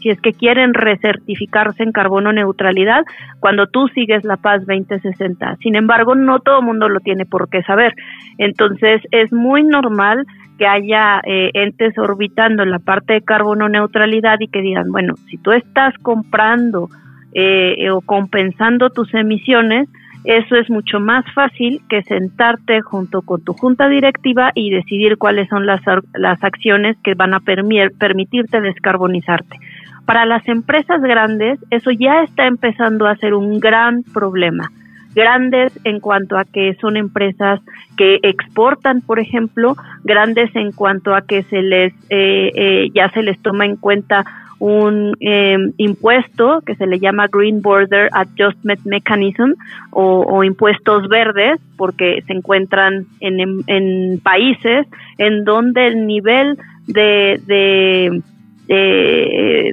si 0.00 0.10
es 0.10 0.20
que 0.20 0.32
quieren 0.32 0.74
recertificarse 0.74 1.82
en 1.82 1.90
carbono 1.90 2.32
neutralidad 2.32 3.02
cuando 3.40 3.66
tú 3.66 3.88
sigues 3.88 4.22
la 4.22 4.36
Paz 4.36 4.64
2060. 4.64 5.56
Sin 5.56 5.74
embargo, 5.74 6.14
no 6.14 6.38
todo 6.38 6.60
el 6.60 6.66
mundo 6.66 6.88
lo 6.88 7.00
tiene 7.00 7.26
por 7.26 7.50
qué 7.50 7.64
saber. 7.64 7.94
Entonces, 8.38 9.02
es 9.10 9.32
muy 9.32 9.64
normal 9.64 10.24
que 10.56 10.68
haya 10.68 11.20
eh, 11.24 11.50
entes 11.54 11.98
orbitando 11.98 12.62
en 12.62 12.70
la 12.70 12.78
parte 12.78 13.14
de 13.14 13.22
carbono 13.22 13.68
neutralidad 13.68 14.38
y 14.38 14.46
que 14.46 14.62
digan, 14.62 14.92
bueno, 14.92 15.14
si 15.28 15.36
tú 15.38 15.50
estás 15.50 15.94
comprando 15.98 16.88
eh, 17.34 17.90
o 17.90 18.00
compensando 18.00 18.90
tus 18.90 19.12
emisiones, 19.14 19.88
eso 20.24 20.56
es 20.56 20.68
mucho 20.68 21.00
más 21.00 21.24
fácil 21.32 21.80
que 21.88 22.02
sentarte 22.02 22.80
junto 22.82 23.22
con 23.22 23.42
tu 23.42 23.52
junta 23.52 23.88
directiva 23.88 24.50
y 24.54 24.70
decidir 24.70 25.16
cuáles 25.16 25.48
son 25.48 25.64
las, 25.64 25.80
las 26.14 26.42
acciones 26.42 26.96
que 27.02 27.14
van 27.14 27.34
a 27.34 27.40
permitirte 27.40 28.60
descarbonizarte. 28.60 29.56
Para 30.04 30.26
las 30.26 30.46
empresas 30.48 31.00
grandes, 31.02 31.58
eso 31.70 31.90
ya 31.90 32.22
está 32.22 32.46
empezando 32.46 33.06
a 33.06 33.16
ser 33.16 33.34
un 33.34 33.60
gran 33.60 34.02
problema. 34.02 34.70
Grandes 35.14 35.72
en 35.84 36.00
cuanto 36.00 36.38
a 36.38 36.44
que 36.44 36.74
son 36.80 36.96
empresas 36.96 37.60
que 37.96 38.18
exportan, 38.22 39.00
por 39.00 39.18
ejemplo, 39.18 39.76
grandes 40.04 40.54
en 40.56 40.72
cuanto 40.72 41.14
a 41.14 41.22
que 41.22 41.42
se 41.44 41.62
les 41.62 41.92
eh, 42.10 42.52
eh, 42.54 42.88
ya 42.94 43.10
se 43.10 43.22
les 43.22 43.38
toma 43.40 43.66
en 43.66 43.76
cuenta 43.76 44.24
un 44.58 45.14
em, 45.20 45.72
impuesto 45.76 46.60
que 46.66 46.74
se 46.74 46.86
le 46.86 46.98
llama 46.98 47.28
Green 47.30 47.62
Border 47.62 48.08
Adjustment 48.12 48.80
Mechanism 48.84 49.52
o, 49.90 50.42
impuestos 50.42 51.08
verdes 51.08 51.60
porque 51.76 52.22
se 52.26 52.32
encuentran 52.32 53.06
en, 53.20 53.62
en, 53.66 54.20
países 54.20 54.86
en 55.18 55.44
donde 55.44 55.86
el 55.86 56.06
nivel 56.06 56.58
de, 56.86 57.40
de, 57.46 58.22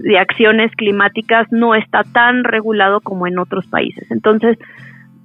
de, 0.04 0.20
acciones 0.20 0.72
climáticas 0.76 1.48
no 1.52 1.76
está 1.76 2.04
tan 2.04 2.44
regulado 2.44 3.02
como 3.02 3.28
en 3.28 3.40
otros 3.40 3.66
países. 3.68 4.10
Entonces, 4.12 4.58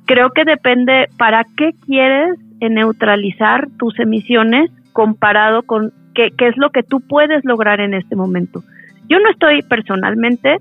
creo 0.06 0.30
que 0.30 0.44
depende 0.44 1.08
para 1.18 1.44
qué 1.56 1.72
quieres 1.86 2.38
neutralizar 2.60 3.68
tus 3.78 3.98
emisiones 3.98 4.70
comparado 4.92 5.62
con 5.62 5.92
qué, 6.14 6.30
qué 6.36 6.48
es 6.48 6.56
lo 6.56 6.70
que 6.70 6.82
tú 6.82 7.00
puedes 7.00 7.44
lograr 7.44 7.80
en 7.80 7.94
este 7.94 8.16
momento. 8.16 8.62
Yo 9.10 9.18
no 9.18 9.28
estoy 9.28 9.60
personalmente 9.62 10.58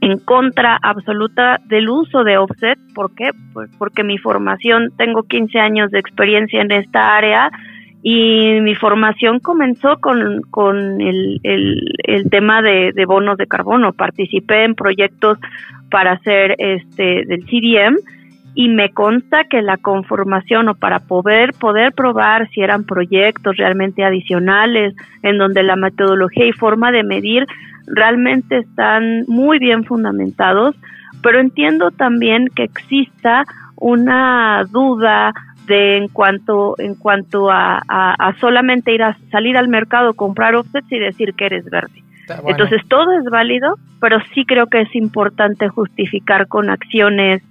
en 0.00 0.18
contra 0.18 0.76
absoluta 0.82 1.60
del 1.66 1.88
uso 1.88 2.24
de 2.24 2.36
offset. 2.36 2.76
¿Por 2.92 3.14
qué? 3.14 3.30
Pues 3.52 3.70
porque 3.78 4.02
mi 4.02 4.18
formación, 4.18 4.92
tengo 4.98 5.22
15 5.22 5.58
años 5.60 5.90
de 5.92 6.00
experiencia 6.00 6.60
en 6.60 6.72
esta 6.72 7.16
área 7.16 7.50
y 8.02 8.60
mi 8.60 8.74
formación 8.74 9.38
comenzó 9.38 9.96
con, 10.00 10.42
con 10.50 11.00
el, 11.00 11.40
el, 11.42 12.30
tema 12.30 12.60
de, 12.60 12.92
de, 12.92 13.06
bonos 13.06 13.38
de 13.38 13.46
carbono. 13.46 13.92
Participé 13.92 14.64
en 14.64 14.74
proyectos 14.74 15.38
para 15.88 16.12
hacer 16.12 16.56
este 16.58 17.24
del 17.24 17.44
CDM 17.46 17.96
y 18.54 18.68
me 18.68 18.90
consta 18.90 19.44
que 19.44 19.62
la 19.62 19.78
conformación 19.78 20.68
o 20.68 20.74
para 20.74 21.00
poder 21.00 21.54
poder 21.54 21.92
probar 21.92 22.48
si 22.50 22.60
eran 22.60 22.84
proyectos 22.84 23.56
realmente 23.56 24.04
adicionales 24.04 24.94
en 25.22 25.38
donde 25.38 25.62
la 25.62 25.76
metodología 25.76 26.46
y 26.46 26.52
forma 26.52 26.92
de 26.92 27.04
medir 27.04 27.46
realmente 27.86 28.58
están 28.58 29.24
muy 29.26 29.58
bien 29.58 29.84
fundamentados, 29.84 30.76
pero 31.22 31.40
entiendo 31.40 31.90
también 31.90 32.48
que 32.54 32.64
exista 32.64 33.44
una 33.76 34.64
duda 34.70 35.32
de 35.66 35.96
en 35.96 36.08
cuanto 36.08 36.74
en 36.78 36.94
cuanto 36.94 37.50
a, 37.50 37.82
solamente 38.40 38.92
ir 38.92 39.02
a 39.02 39.16
salir 39.30 39.56
al 39.56 39.68
mercado 39.68 40.14
comprar 40.14 40.54
offsets 40.54 40.90
y 40.92 40.98
decir 40.98 41.34
que 41.34 41.46
eres 41.46 41.64
verde. 41.70 42.02
Entonces 42.46 42.82
todo 42.88 43.12
es 43.18 43.24
válido, 43.24 43.76
pero 44.00 44.18
sí 44.34 44.44
creo 44.44 44.66
que 44.66 44.82
es 44.82 44.94
importante 44.94 45.68
justificar 45.68 46.48
con 46.48 46.70
acciones 46.70 47.42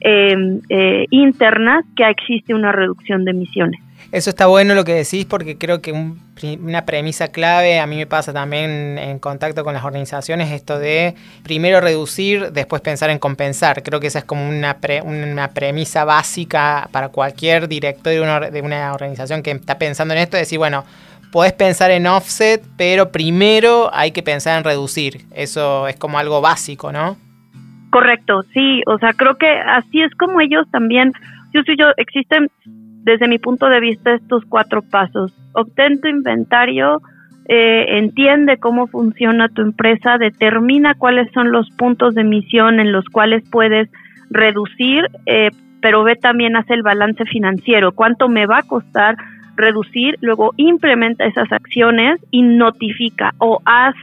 em, 0.00 0.60
eh, 0.68 1.06
internas 1.10 1.84
que 1.96 2.04
existe 2.04 2.54
una 2.54 2.72
reducción 2.72 3.24
de 3.24 3.30
emisiones. 3.30 3.80
Eso 4.12 4.30
está 4.30 4.46
bueno 4.46 4.74
lo 4.74 4.84
que 4.84 4.94
decís 4.94 5.24
porque 5.24 5.56
creo 5.56 5.80
que 5.80 5.92
una 5.92 6.84
premisa 6.84 7.28
clave, 7.28 7.78
a 7.78 7.86
mí 7.86 7.96
me 7.96 8.06
pasa 8.06 8.32
también 8.32 8.98
en 8.98 9.18
contacto 9.18 9.62
con 9.62 9.74
las 9.74 9.84
organizaciones, 9.84 10.50
esto 10.52 10.78
de 10.78 11.14
primero 11.42 11.80
reducir, 11.80 12.52
después 12.52 12.82
pensar 12.82 13.10
en 13.10 13.18
compensar. 13.18 13.82
Creo 13.82 14.00
que 14.00 14.08
esa 14.08 14.20
es 14.20 14.24
como 14.24 14.48
una, 14.48 14.78
una 15.04 15.48
premisa 15.48 16.04
básica 16.04 16.88
para 16.92 17.10
cualquier 17.10 17.68
director 17.68 18.12
de 18.12 18.20
una, 18.20 18.40
de 18.40 18.62
una 18.62 18.92
organización 18.92 19.42
que 19.42 19.52
está 19.52 19.78
pensando 19.78 20.14
en 20.14 20.20
esto, 20.20 20.36
decir, 20.36 20.58
bueno, 20.58 20.84
podés 21.30 21.52
pensar 21.52 21.90
en 21.90 22.06
offset, 22.06 22.62
pero 22.76 23.12
primero 23.12 23.90
hay 23.92 24.10
que 24.10 24.22
pensar 24.22 24.58
en 24.58 24.64
reducir. 24.64 25.26
Eso 25.34 25.86
es 25.88 25.96
como 25.96 26.18
algo 26.18 26.40
básico, 26.40 26.92
¿no? 26.92 27.16
Correcto, 27.90 28.42
sí, 28.54 28.82
o 28.86 28.98
sea, 28.98 29.12
creo 29.14 29.36
que 29.36 29.48
así 29.48 30.00
es 30.00 30.14
como 30.14 30.40
ellos 30.40 30.64
también, 30.70 31.12
yo 31.52 31.62
soy 31.64 31.76
yo, 31.76 31.86
existen 31.96 32.48
desde 33.02 33.28
mi 33.28 33.38
punto 33.38 33.68
de 33.68 33.80
vista 33.80 34.14
estos 34.14 34.44
cuatro 34.46 34.82
pasos. 34.82 35.32
Obtén 35.52 36.00
tu 36.00 36.08
inventario, 36.08 37.00
eh, 37.48 37.98
entiende 37.98 38.58
cómo 38.58 38.86
funciona 38.86 39.48
tu 39.48 39.62
empresa, 39.62 40.18
determina 40.18 40.94
cuáles 40.94 41.30
son 41.32 41.50
los 41.50 41.68
puntos 41.70 42.14
de 42.14 42.20
emisión 42.20 42.78
en 42.78 42.92
los 42.92 43.04
cuales 43.06 43.42
puedes 43.50 43.88
reducir, 44.30 45.08
eh, 45.26 45.50
pero 45.80 46.04
ve 46.04 46.14
también, 46.14 46.56
hace 46.56 46.74
el 46.74 46.82
balance 46.82 47.24
financiero, 47.24 47.92
cuánto 47.92 48.28
me 48.28 48.46
va 48.46 48.58
a 48.58 48.62
costar 48.62 49.16
reducir, 49.56 50.16
luego 50.20 50.52
implementa 50.56 51.24
esas 51.24 51.50
acciones 51.52 52.20
y 52.30 52.42
notifica 52.42 53.34
o 53.38 53.60
haz, 53.64 53.94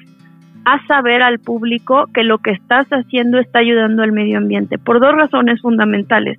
haz 0.66 0.86
saber 0.88 1.22
al 1.22 1.39
público 1.39 2.06
que 2.13 2.24
lo 2.24 2.39
que 2.39 2.51
estás 2.51 2.88
haciendo 2.89 3.39
está 3.39 3.60
ayudando 3.60 4.04
al 4.04 4.12
medio 4.12 4.39
ambiente, 4.39 4.77
por 4.77 5.00
dos 5.00 5.13
razones 5.13 5.62
fundamentales. 5.62 6.38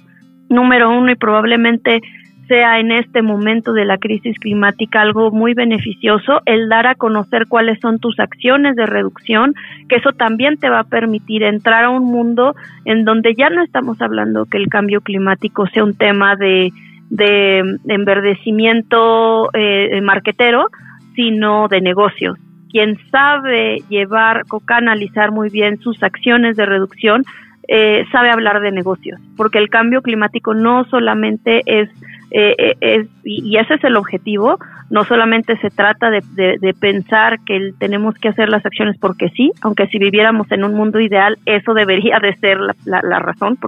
Número 0.50 0.90
uno, 0.90 1.10
y 1.10 1.14
probablemente 1.14 2.00
sea 2.48 2.80
en 2.80 2.90
este 2.90 3.22
momento 3.22 3.72
de 3.72 3.84
la 3.84 3.98
crisis 3.98 4.38
climática 4.38 5.00
algo 5.00 5.30
muy 5.30 5.54
beneficioso, 5.54 6.40
el 6.46 6.68
dar 6.68 6.86
a 6.86 6.94
conocer 6.94 7.46
cuáles 7.46 7.78
son 7.80 7.98
tus 7.98 8.18
acciones 8.18 8.74
de 8.74 8.86
reducción, 8.86 9.54
que 9.88 9.96
eso 9.96 10.12
también 10.12 10.56
te 10.56 10.68
va 10.68 10.80
a 10.80 10.84
permitir 10.84 11.42
entrar 11.42 11.84
a 11.84 11.90
un 11.90 12.04
mundo 12.04 12.54
en 12.84 13.04
donde 13.04 13.34
ya 13.34 13.50
no 13.50 13.62
estamos 13.62 14.00
hablando 14.00 14.46
que 14.46 14.58
el 14.58 14.68
cambio 14.68 15.00
climático 15.02 15.66
sea 15.68 15.84
un 15.84 15.96
tema 15.96 16.34
de, 16.34 16.72
de 17.10 17.78
enverdecimiento 17.86 19.50
eh, 19.52 20.00
marquetero, 20.02 20.68
sino 21.14 21.68
de 21.68 21.80
negocios. 21.80 22.38
Quien 22.70 22.98
sabe 23.10 23.82
llevar 23.88 24.42
o 24.50 24.60
canalizar 24.60 25.32
muy 25.32 25.50
bien 25.50 25.78
sus 25.78 26.02
acciones 26.02 26.56
de 26.56 26.66
reducción, 26.66 27.24
eh, 27.70 28.06
sabe 28.10 28.30
hablar 28.30 28.60
de 28.60 28.72
negocios, 28.72 29.20
porque 29.36 29.58
el 29.58 29.68
cambio 29.68 30.00
climático 30.00 30.54
no 30.54 30.84
solamente 30.84 31.62
es 31.66 31.90
eh, 32.30 32.54
eh, 32.58 32.74
es, 32.80 33.08
y, 33.24 33.56
ese 33.56 33.74
es 33.74 33.84
el 33.84 33.96
objetivo. 33.96 34.58
No 34.90 35.04
solamente 35.04 35.56
se 35.58 35.70
trata 35.70 36.10
de, 36.10 36.22
pensar 36.80 37.38
que 37.44 37.72
tenemos 37.78 38.14
que 38.16 38.28
hacer 38.28 38.48
las 38.48 38.64
acciones 38.64 38.96
porque 38.98 39.28
sí, 39.30 39.52
aunque 39.60 39.86
si 39.88 39.98
viviéramos 39.98 40.50
en 40.50 40.64
un 40.64 40.74
mundo 40.74 41.00
ideal, 41.00 41.38
eso 41.46 41.74
debería 41.74 42.18
de 42.20 42.34
ser 42.36 42.58
la, 42.84 43.18
razón, 43.18 43.58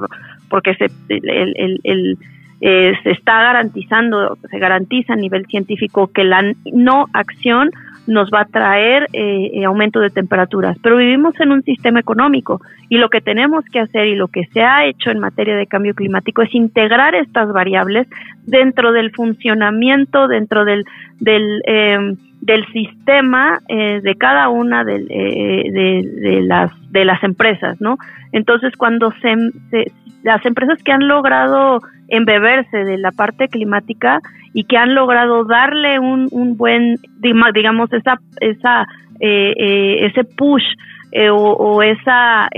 porque 0.48 0.74
se, 0.74 0.90
el, 1.08 2.18
eh, 2.62 2.92
se 3.02 3.10
está 3.10 3.42
garantizando, 3.42 4.36
se 4.50 4.58
garantiza 4.58 5.14
a 5.14 5.16
nivel 5.16 5.46
científico 5.46 6.08
que 6.08 6.24
la 6.24 6.42
no 6.72 7.06
acción 7.14 7.70
nos 8.10 8.28
va 8.28 8.40
a 8.40 8.44
traer 8.44 9.06
eh, 9.12 9.52
eh, 9.54 9.64
aumento 9.64 10.00
de 10.00 10.10
temperaturas. 10.10 10.76
Pero 10.82 10.96
vivimos 10.96 11.38
en 11.38 11.52
un 11.52 11.62
sistema 11.62 12.00
económico 12.00 12.60
y 12.88 12.98
lo 12.98 13.08
que 13.08 13.20
tenemos 13.20 13.64
que 13.66 13.78
hacer 13.78 14.08
y 14.08 14.16
lo 14.16 14.26
que 14.26 14.46
se 14.52 14.62
ha 14.62 14.84
hecho 14.84 15.10
en 15.10 15.20
materia 15.20 15.56
de 15.56 15.68
cambio 15.68 15.94
climático 15.94 16.42
es 16.42 16.52
integrar 16.52 17.14
estas 17.14 17.52
variables 17.52 18.08
dentro 18.46 18.90
del 18.90 19.12
funcionamiento, 19.12 20.26
dentro 20.26 20.64
del, 20.64 20.84
del, 21.20 21.62
em, 21.66 22.16
del 22.40 22.66
sistema 22.72 23.60
eh, 23.68 24.00
de 24.02 24.14
cada 24.16 24.48
una 24.48 24.82
de, 24.82 24.98
de, 24.98 26.42
las, 26.42 26.72
de 26.90 27.04
las 27.04 27.22
empresas, 27.22 27.80
¿no? 27.80 27.96
Entonces, 28.32 28.74
cuando 28.76 29.12
se, 29.22 29.36
las 30.24 30.44
empresas 30.44 30.82
que 30.82 30.92
han 30.92 31.06
logrado 31.06 31.80
embeberse 32.08 32.84
de 32.84 32.98
la 32.98 33.12
parte 33.12 33.46
climática 33.46 34.20
y 34.52 34.64
que 34.64 34.76
han 34.76 34.94
logrado 34.94 35.44
darle 35.44 35.98
un, 35.98 36.28
un 36.30 36.56
buen, 36.56 36.98
digamos, 37.54 37.92
esa, 37.92 38.18
esa, 38.40 38.86
eh, 39.20 39.52
eh, 39.56 40.06
ese 40.06 40.24
push 40.24 40.64
eh, 41.12 41.30
o, 41.30 41.82
esa 41.82 42.48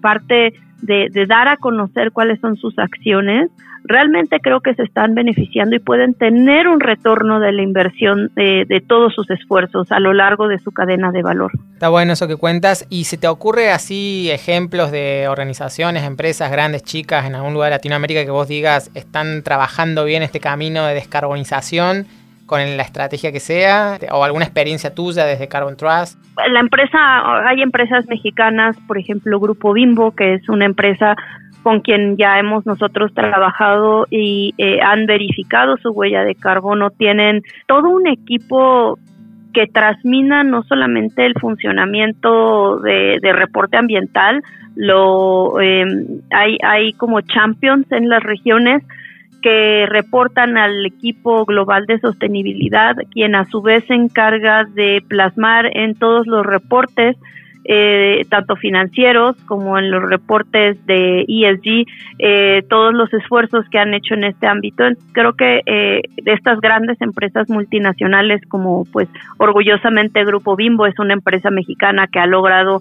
parte 0.00 0.54
de, 0.82 1.26
dar 1.26 1.48
a 1.48 1.56
conocer 1.56 2.12
cuáles 2.12 2.40
son 2.40 2.56
sus 2.56 2.78
acciones, 2.78 3.50
realmente 3.84 4.38
creo 4.40 4.60
que 4.60 4.74
se 4.74 4.82
están 4.82 5.14
beneficiando 5.14 5.76
y 5.76 5.78
pueden 5.78 6.14
tener 6.14 6.68
un 6.68 6.80
retorno 6.80 7.40
de 7.40 7.52
la 7.52 7.62
inversión 7.62 8.30
de, 8.34 8.64
de, 8.68 8.80
todos 8.80 9.14
sus 9.14 9.28
esfuerzos 9.30 9.90
a 9.92 10.00
lo 10.00 10.12
largo 10.12 10.48
de 10.48 10.58
su 10.58 10.72
cadena 10.72 11.12
de 11.12 11.22
valor. 11.22 11.52
Está 11.74 11.88
bueno 11.88 12.12
eso 12.12 12.28
que 12.28 12.36
cuentas. 12.36 12.86
¿Y 12.90 13.04
se 13.04 13.16
te 13.16 13.28
ocurre 13.28 13.70
así 13.70 14.30
ejemplos 14.30 14.90
de 14.90 15.26
organizaciones, 15.28 16.04
empresas 16.04 16.50
grandes, 16.50 16.82
chicas, 16.82 17.26
en 17.26 17.34
algún 17.34 17.54
lugar 17.54 17.70
de 17.70 17.76
Latinoamérica 17.76 18.24
que 18.24 18.30
vos 18.30 18.48
digas 18.48 18.90
están 18.94 19.42
trabajando 19.42 20.04
bien 20.04 20.22
este 20.22 20.40
camino 20.40 20.86
de 20.86 20.94
descarbonización? 20.94 22.06
con 22.50 22.58
la 22.76 22.82
estrategia 22.82 23.30
que 23.30 23.38
sea 23.38 23.96
o 24.10 24.24
alguna 24.24 24.44
experiencia 24.44 24.92
tuya 24.92 25.24
desde 25.24 25.46
Carbon 25.46 25.76
Trust? 25.76 26.18
La 26.52 26.58
empresa, 26.58 26.98
hay 27.46 27.62
empresas 27.62 28.08
mexicanas, 28.08 28.76
por 28.88 28.98
ejemplo, 28.98 29.38
Grupo 29.38 29.72
Bimbo, 29.72 30.16
que 30.16 30.34
es 30.34 30.48
una 30.48 30.64
empresa 30.64 31.14
con 31.62 31.80
quien 31.80 32.16
ya 32.16 32.38
hemos 32.38 32.64
nosotros 32.66 33.12
trabajado 33.14 34.06
y 34.10 34.54
eh, 34.58 34.80
han 34.82 35.06
verificado 35.06 35.76
su 35.78 35.90
huella 35.90 36.24
de 36.24 36.34
carbono, 36.34 36.90
tienen 36.90 37.42
todo 37.66 37.88
un 37.88 38.06
equipo 38.06 38.98
que 39.52 39.66
transmina 39.66 40.44
no 40.44 40.62
solamente 40.62 41.26
el 41.26 41.34
funcionamiento 41.34 42.78
de, 42.78 43.18
reporte 43.32 43.76
ambiental, 43.76 44.42
lo 44.76 45.60
eh, 45.60 45.84
hay, 46.30 46.56
hay 46.62 46.92
como 46.92 47.20
champions 47.20 47.90
en 47.90 48.08
las 48.08 48.22
regiones 48.22 48.82
que 49.40 49.86
reportan 49.88 50.56
al 50.56 50.86
equipo 50.86 51.44
global 51.44 51.86
de 51.86 51.98
sostenibilidad, 51.98 52.96
quien 53.10 53.34
a 53.34 53.44
su 53.46 53.62
vez 53.62 53.84
se 53.86 53.94
encarga 53.94 54.64
de 54.64 55.02
plasmar 55.08 55.70
en 55.76 55.94
todos 55.94 56.26
los 56.26 56.44
reportes, 56.44 57.16
eh, 57.64 58.24
tanto 58.28 58.56
financieros 58.56 59.36
como 59.44 59.78
en 59.78 59.90
los 59.90 60.02
reportes 60.02 60.84
de 60.86 61.24
ESG, 61.28 61.86
eh, 62.18 62.62
todos 62.68 62.94
los 62.94 63.12
esfuerzos 63.12 63.64
que 63.70 63.78
han 63.78 63.94
hecho 63.94 64.14
en 64.14 64.24
este 64.24 64.46
ámbito. 64.46 64.84
Creo 65.12 65.34
que 65.34 65.62
eh, 65.66 66.02
estas 66.24 66.60
grandes 66.60 67.00
empresas 67.00 67.48
multinacionales, 67.50 68.40
como 68.48 68.84
pues 68.92 69.08
orgullosamente 69.38 70.24
Grupo 70.24 70.56
Bimbo 70.56 70.86
es 70.86 70.98
una 70.98 71.14
empresa 71.14 71.50
mexicana 71.50 72.06
que 72.06 72.18
ha 72.18 72.26
logrado 72.26 72.80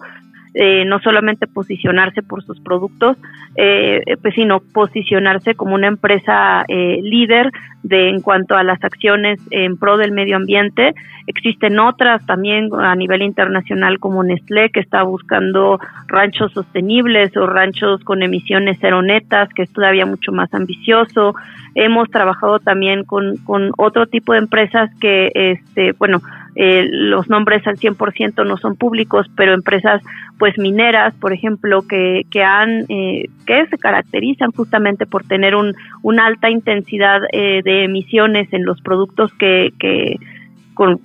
eh, 0.53 0.83
no 0.85 0.99
solamente 0.99 1.47
posicionarse 1.47 2.23
por 2.23 2.43
sus 2.43 2.59
productos, 2.59 3.17
eh, 3.55 4.01
pues, 4.21 4.33
sino 4.33 4.59
posicionarse 4.59 5.55
como 5.55 5.75
una 5.75 5.87
empresa 5.87 6.65
eh, 6.67 6.99
líder 7.03 7.51
de 7.83 8.09
en 8.09 8.21
cuanto 8.21 8.55
a 8.55 8.63
las 8.63 8.83
acciones 8.83 9.39
en 9.51 9.77
pro 9.77 9.97
del 9.97 10.11
medio 10.11 10.35
ambiente. 10.35 10.93
Existen 11.27 11.79
otras 11.79 12.25
también 12.25 12.69
a 12.73 12.95
nivel 12.95 13.21
internacional 13.21 13.99
como 13.99 14.23
Nestlé 14.23 14.69
que 14.69 14.79
está 14.79 15.03
buscando 15.03 15.79
ranchos 16.07 16.51
sostenibles 16.51 17.35
o 17.37 17.45
ranchos 17.45 18.03
con 18.03 18.23
emisiones 18.23 18.77
cero 18.81 19.01
netas, 19.01 19.49
que 19.53 19.63
es 19.63 19.71
todavía 19.71 20.05
mucho 20.05 20.31
más 20.31 20.53
ambicioso. 20.53 21.35
Hemos 21.75 22.09
trabajado 22.09 22.59
también 22.59 23.03
con, 23.03 23.37
con 23.37 23.71
otro 23.77 24.07
tipo 24.07 24.33
de 24.33 24.39
empresas 24.39 24.89
que, 24.99 25.31
este, 25.35 25.93
bueno, 25.93 26.21
eh, 26.55 26.87
los 26.89 27.29
nombres 27.29 27.65
al 27.67 27.77
100% 27.77 28.45
no 28.45 28.57
son 28.57 28.75
públicos, 28.75 29.27
pero 29.35 29.53
empresas 29.53 30.01
pues 30.37 30.57
mineras, 30.57 31.13
por 31.15 31.33
ejemplo, 31.33 31.83
que, 31.87 32.23
que 32.31 32.43
han 32.43 32.85
eh, 32.89 33.25
que 33.45 33.67
se 33.67 33.77
caracterizan 33.77 34.51
justamente 34.51 35.05
por 35.05 35.23
tener 35.25 35.55
un, 35.55 35.73
una 36.01 36.25
alta 36.25 36.49
intensidad 36.49 37.21
eh, 37.31 37.61
de 37.63 37.83
emisiones 37.83 38.51
en 38.53 38.65
los 38.65 38.81
productos 38.81 39.33
que, 39.33 39.71
que, 39.79 40.17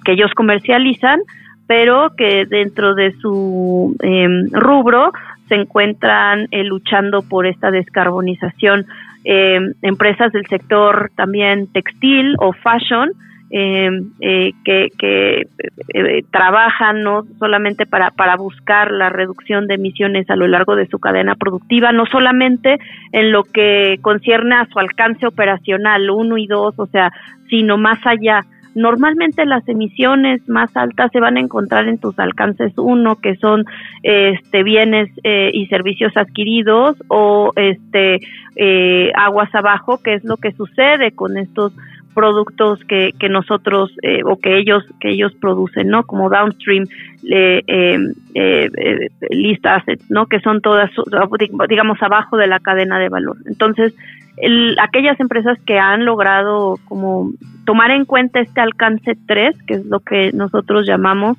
que 0.04 0.12
ellos 0.12 0.32
comercializan, 0.34 1.20
pero 1.66 2.10
que 2.16 2.46
dentro 2.46 2.94
de 2.94 3.12
su 3.20 3.96
em, 4.00 4.50
rubro 4.52 5.12
se 5.48 5.56
encuentran 5.56 6.48
luchando 6.52 7.22
por 7.22 7.46
esta 7.46 7.70
descarbonización. 7.70 8.86
Em, 9.24 9.72
empresas 9.80 10.32
del 10.32 10.46
sector 10.46 11.10
también 11.16 11.66
textil 11.72 12.34
o 12.38 12.52
fashion, 12.52 13.10
eh, 13.50 13.90
eh, 14.20 14.52
que, 14.64 14.88
que 14.98 15.42
eh, 15.94 16.22
trabajan 16.30 17.02
no 17.02 17.24
solamente 17.38 17.86
para, 17.86 18.10
para 18.10 18.36
buscar 18.36 18.90
la 18.90 19.10
reducción 19.10 19.66
de 19.66 19.74
emisiones 19.74 20.28
a 20.30 20.36
lo 20.36 20.48
largo 20.48 20.76
de 20.76 20.86
su 20.86 20.98
cadena 20.98 21.34
productiva, 21.34 21.92
no 21.92 22.06
solamente 22.06 22.78
en 23.12 23.32
lo 23.32 23.44
que 23.44 23.98
concierne 24.00 24.56
a 24.56 24.66
su 24.66 24.78
alcance 24.78 25.26
operacional 25.26 26.10
uno 26.10 26.38
y 26.38 26.46
dos, 26.46 26.74
o 26.78 26.86
sea, 26.86 27.12
sino 27.48 27.76
más 27.76 27.98
allá. 28.04 28.40
Normalmente 28.74 29.46
las 29.46 29.66
emisiones 29.68 30.48
más 30.48 30.76
altas 30.76 31.12
se 31.12 31.20
van 31.20 31.36
a 31.36 31.40
encontrar 31.40 31.86
en 31.86 31.98
tus 31.98 32.18
alcances 32.18 32.72
uno, 32.76 33.16
que 33.16 33.36
son 33.36 33.64
este 34.02 34.64
bienes 34.64 35.10
eh, 35.22 35.50
y 35.52 35.66
servicios 35.66 36.16
adquiridos, 36.16 36.96
o 37.06 37.52
este 37.54 38.18
eh, 38.56 39.12
aguas 39.14 39.54
abajo, 39.54 40.00
que 40.02 40.14
es 40.14 40.24
lo 40.24 40.38
que 40.38 40.50
sucede 40.52 41.12
con 41.12 41.36
estos 41.36 41.72
productos 42.14 42.80
que, 42.84 43.12
que 43.18 43.28
nosotros 43.28 43.90
eh, 44.02 44.20
o 44.24 44.36
que 44.36 44.56
ellos 44.58 44.84
que 45.00 45.10
ellos 45.10 45.34
producen 45.40 45.88
no 45.88 46.04
como 46.04 46.30
downstream 46.30 46.84
eh, 47.28 47.62
eh, 47.66 47.98
eh 48.34 48.68
list 49.30 49.66
assets 49.66 50.10
no 50.10 50.26
que 50.26 50.40
son 50.40 50.60
todas 50.60 50.90
digamos 51.68 52.02
abajo 52.02 52.36
de 52.36 52.46
la 52.46 52.60
cadena 52.60 52.98
de 52.98 53.08
valor. 53.08 53.36
Entonces 53.46 53.94
aquellas 54.82 55.18
empresas 55.20 55.58
que 55.64 55.78
han 55.78 56.04
logrado 56.04 56.78
como 56.86 57.32
tomar 57.64 57.90
en 57.90 58.04
cuenta 58.04 58.40
este 58.40 58.60
alcance 58.60 59.16
3 59.26 59.56
que 59.66 59.74
es 59.74 59.86
lo 59.86 60.00
que 60.00 60.32
nosotros 60.32 60.86
llamamos 60.86 61.36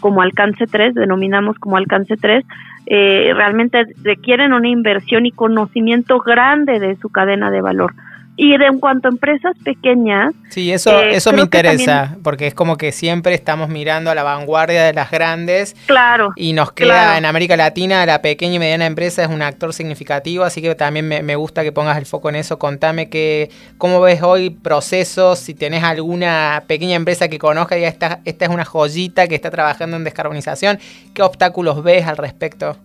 como 0.00 0.22
alcance 0.22 0.66
3 0.66 0.94
denominamos 0.94 1.58
como 1.58 1.76
alcance 1.76 2.16
3 2.16 2.44
realmente 2.86 3.84
requieren 4.02 4.54
una 4.54 4.68
inversión 4.68 5.26
y 5.26 5.30
conocimiento 5.30 6.20
grande 6.20 6.80
de 6.80 6.96
su 6.96 7.10
cadena 7.10 7.50
de 7.50 7.60
valor 7.60 7.92
y 8.40 8.56
de 8.56 8.66
en 8.66 8.78
cuanto 8.78 9.08
a 9.08 9.10
empresas 9.10 9.56
pequeñas. 9.64 10.32
Sí, 10.48 10.70
eso, 10.72 11.02
eh, 11.02 11.16
eso 11.16 11.32
me 11.32 11.40
interesa, 11.40 12.16
porque 12.22 12.46
es 12.46 12.54
como 12.54 12.76
que 12.76 12.92
siempre 12.92 13.34
estamos 13.34 13.68
mirando 13.68 14.12
a 14.12 14.14
la 14.14 14.22
vanguardia 14.22 14.84
de 14.84 14.92
las 14.92 15.10
grandes. 15.10 15.74
Claro. 15.86 16.32
Y 16.36 16.52
nos 16.52 16.70
queda 16.70 17.18
en 17.18 17.24
América 17.24 17.56
Latina, 17.56 18.06
la 18.06 18.22
pequeña 18.22 18.54
y 18.54 18.58
mediana 18.60 18.86
empresa 18.86 19.24
es 19.24 19.28
un 19.28 19.42
actor 19.42 19.74
significativo, 19.74 20.44
así 20.44 20.62
que 20.62 20.72
también 20.76 21.08
me, 21.08 21.34
gusta 21.34 21.64
que 21.64 21.72
pongas 21.72 21.98
el 21.98 22.06
foco 22.06 22.28
en 22.28 22.36
eso. 22.36 22.60
Contame 22.60 23.10
que, 23.10 23.50
cómo 23.76 24.00
ves 24.00 24.22
hoy 24.22 24.50
procesos, 24.50 25.40
si 25.40 25.54
tenés 25.54 25.82
alguna 25.82 26.62
pequeña 26.68 26.94
empresa 26.94 27.28
que 27.28 27.40
conozca 27.40 27.76
y 27.76 27.82
esta, 27.82 28.20
esta 28.24 28.44
es 28.44 28.50
una 28.52 28.64
joyita 28.64 29.26
que 29.26 29.34
está 29.34 29.50
trabajando 29.50 29.96
en 29.96 30.04
descarbonización, 30.04 30.78
¿qué 31.12 31.22
obstáculos 31.22 31.82
ves 31.82 32.06
al 32.06 32.16
respecto? 32.16 32.76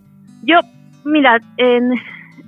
Yo, 0.42 0.58
mira, 1.04 1.38
en 1.58 1.92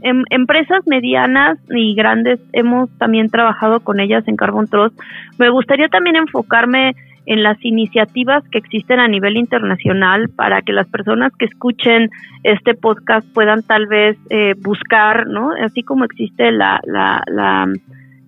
Em, 0.03 0.25
empresas 0.31 0.87
medianas 0.87 1.59
y 1.71 1.95
grandes 1.95 2.39
hemos 2.53 2.91
también 2.99 3.31
trabajado 3.31 3.81
con 3.81 3.99
ellas 3.99 4.27
en 4.29 4.37
Carbon 4.37 4.69
Trust. 4.69 4.99
Me 5.39 5.49
gustaría 5.49 5.89
también 5.89 6.17
enfocarme 6.17 6.95
en 7.27 7.43
las 7.43 7.57
iniciativas 7.65 8.45
que 8.51 8.59
existen 8.59 9.01
a 9.01 9.09
nivel 9.09 9.37
internacional 9.37 10.29
para 10.29 10.63
que 10.63 10.73
las 10.73 10.87
personas 10.89 11.33
que 11.37 11.47
escuchen 11.47 12.11
este 12.45 12.75
podcast 12.75 13.27
puedan 13.35 13.63
tal 13.63 13.87
vez 13.87 14.17
eh, 14.31 14.55
buscar, 14.59 15.27
¿no? 15.27 15.51
Así 15.61 15.83
como 15.83 16.05
existe 16.05 16.53
la, 16.53 16.81
la, 16.85 17.23
la 17.27 17.67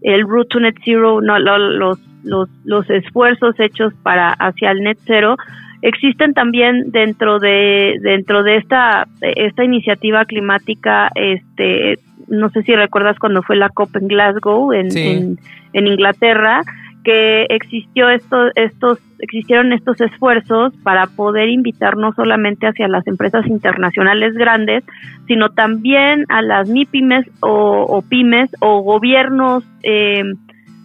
el 0.02 0.22
Route 0.22 0.48
to 0.48 0.60
Net 0.60 0.76
Zero, 0.84 1.20
no, 1.20 1.38
los, 1.38 1.98
los, 2.24 2.48
los 2.64 2.90
esfuerzos 2.90 3.58
hechos 3.60 3.92
para 4.02 4.32
hacia 4.32 4.70
el 4.72 4.82
Net 4.82 4.98
Zero, 5.06 5.36
Existen 5.82 6.34
también 6.34 6.90
dentro 6.90 7.38
de 7.38 7.98
dentro 8.00 8.42
de 8.42 8.56
esta 8.56 9.06
esta 9.20 9.64
iniciativa 9.64 10.24
climática, 10.24 11.10
este, 11.14 11.98
no 12.26 12.50
sé 12.50 12.62
si 12.62 12.74
recuerdas 12.74 13.18
cuando 13.18 13.42
fue 13.42 13.56
la 13.56 13.68
COP 13.68 13.96
en 13.96 14.08
Glasgow 14.08 14.72
en, 14.72 15.38
en, 15.72 15.86
Inglaterra, 15.86 16.62
que 17.04 17.46
existió 17.48 18.08
esto, 18.10 18.48
estos 18.56 18.98
existieron 19.20 19.72
estos 19.72 20.00
esfuerzos 20.00 20.74
para 20.82 21.06
poder 21.06 21.48
invitar 21.48 21.96
no 21.96 22.12
solamente 22.12 22.66
hacia 22.66 22.88
las 22.88 23.06
empresas 23.06 23.46
internacionales 23.46 24.34
grandes, 24.34 24.84
sino 25.26 25.50
también 25.50 26.24
a 26.28 26.42
las 26.42 26.68
MIPIMES 26.68 27.26
o, 27.40 28.02
pymes 28.08 28.50
o 28.60 28.80
gobiernos 28.82 29.64
eh, 29.82 30.22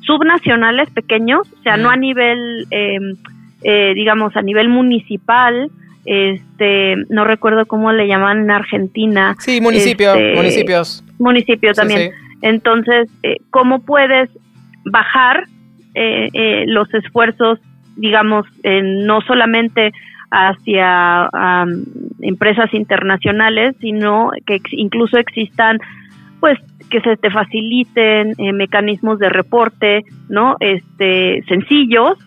subnacionales 0.02 0.90
pequeños, 0.92 1.52
o 1.52 1.62
sea, 1.64 1.78
no 1.78 1.90
a 1.90 1.96
nivel 1.96 2.68
eh, 2.72 3.00
eh, 3.64 3.94
digamos, 3.96 4.36
a 4.36 4.42
nivel 4.42 4.70
municipal, 4.70 5.72
este, 6.06 6.96
no 7.10 7.24
recuerdo 7.24 7.66
cómo 7.66 7.92
le 7.92 8.08
llaman 8.08 8.42
en 8.42 8.52
Argentina. 8.52 9.36
Sí, 9.40 9.62
municipio, 9.62 10.14
este, 10.14 10.36
municipios. 10.36 11.04
Municipio 11.20 11.74
también. 11.74 12.12
Entonces, 12.42 13.10
eh, 13.24 13.38
¿cómo 13.52 13.80
puedes 13.80 14.30
bajar 14.86 15.46
eh, 15.96 16.66
los 16.68 16.94
esfuerzos, 16.94 17.60
digamos, 17.96 18.46
no 18.64 19.22
solamente 19.22 19.92
hacia 20.32 21.30
empresas 22.22 22.74
internacionales, 22.74 23.76
sino 23.80 24.32
que 24.46 24.60
incluso 24.72 25.18
existan, 25.18 25.78
pues, 26.40 26.60
que 26.90 27.00
se 27.02 27.16
te 27.16 27.30
faciliten 27.30 28.34
mecanismos 28.56 29.20
de 29.20 29.30
reporte, 29.30 30.04
¿no? 30.28 30.58
Este, 30.60 31.44
sencillos, 31.48 32.18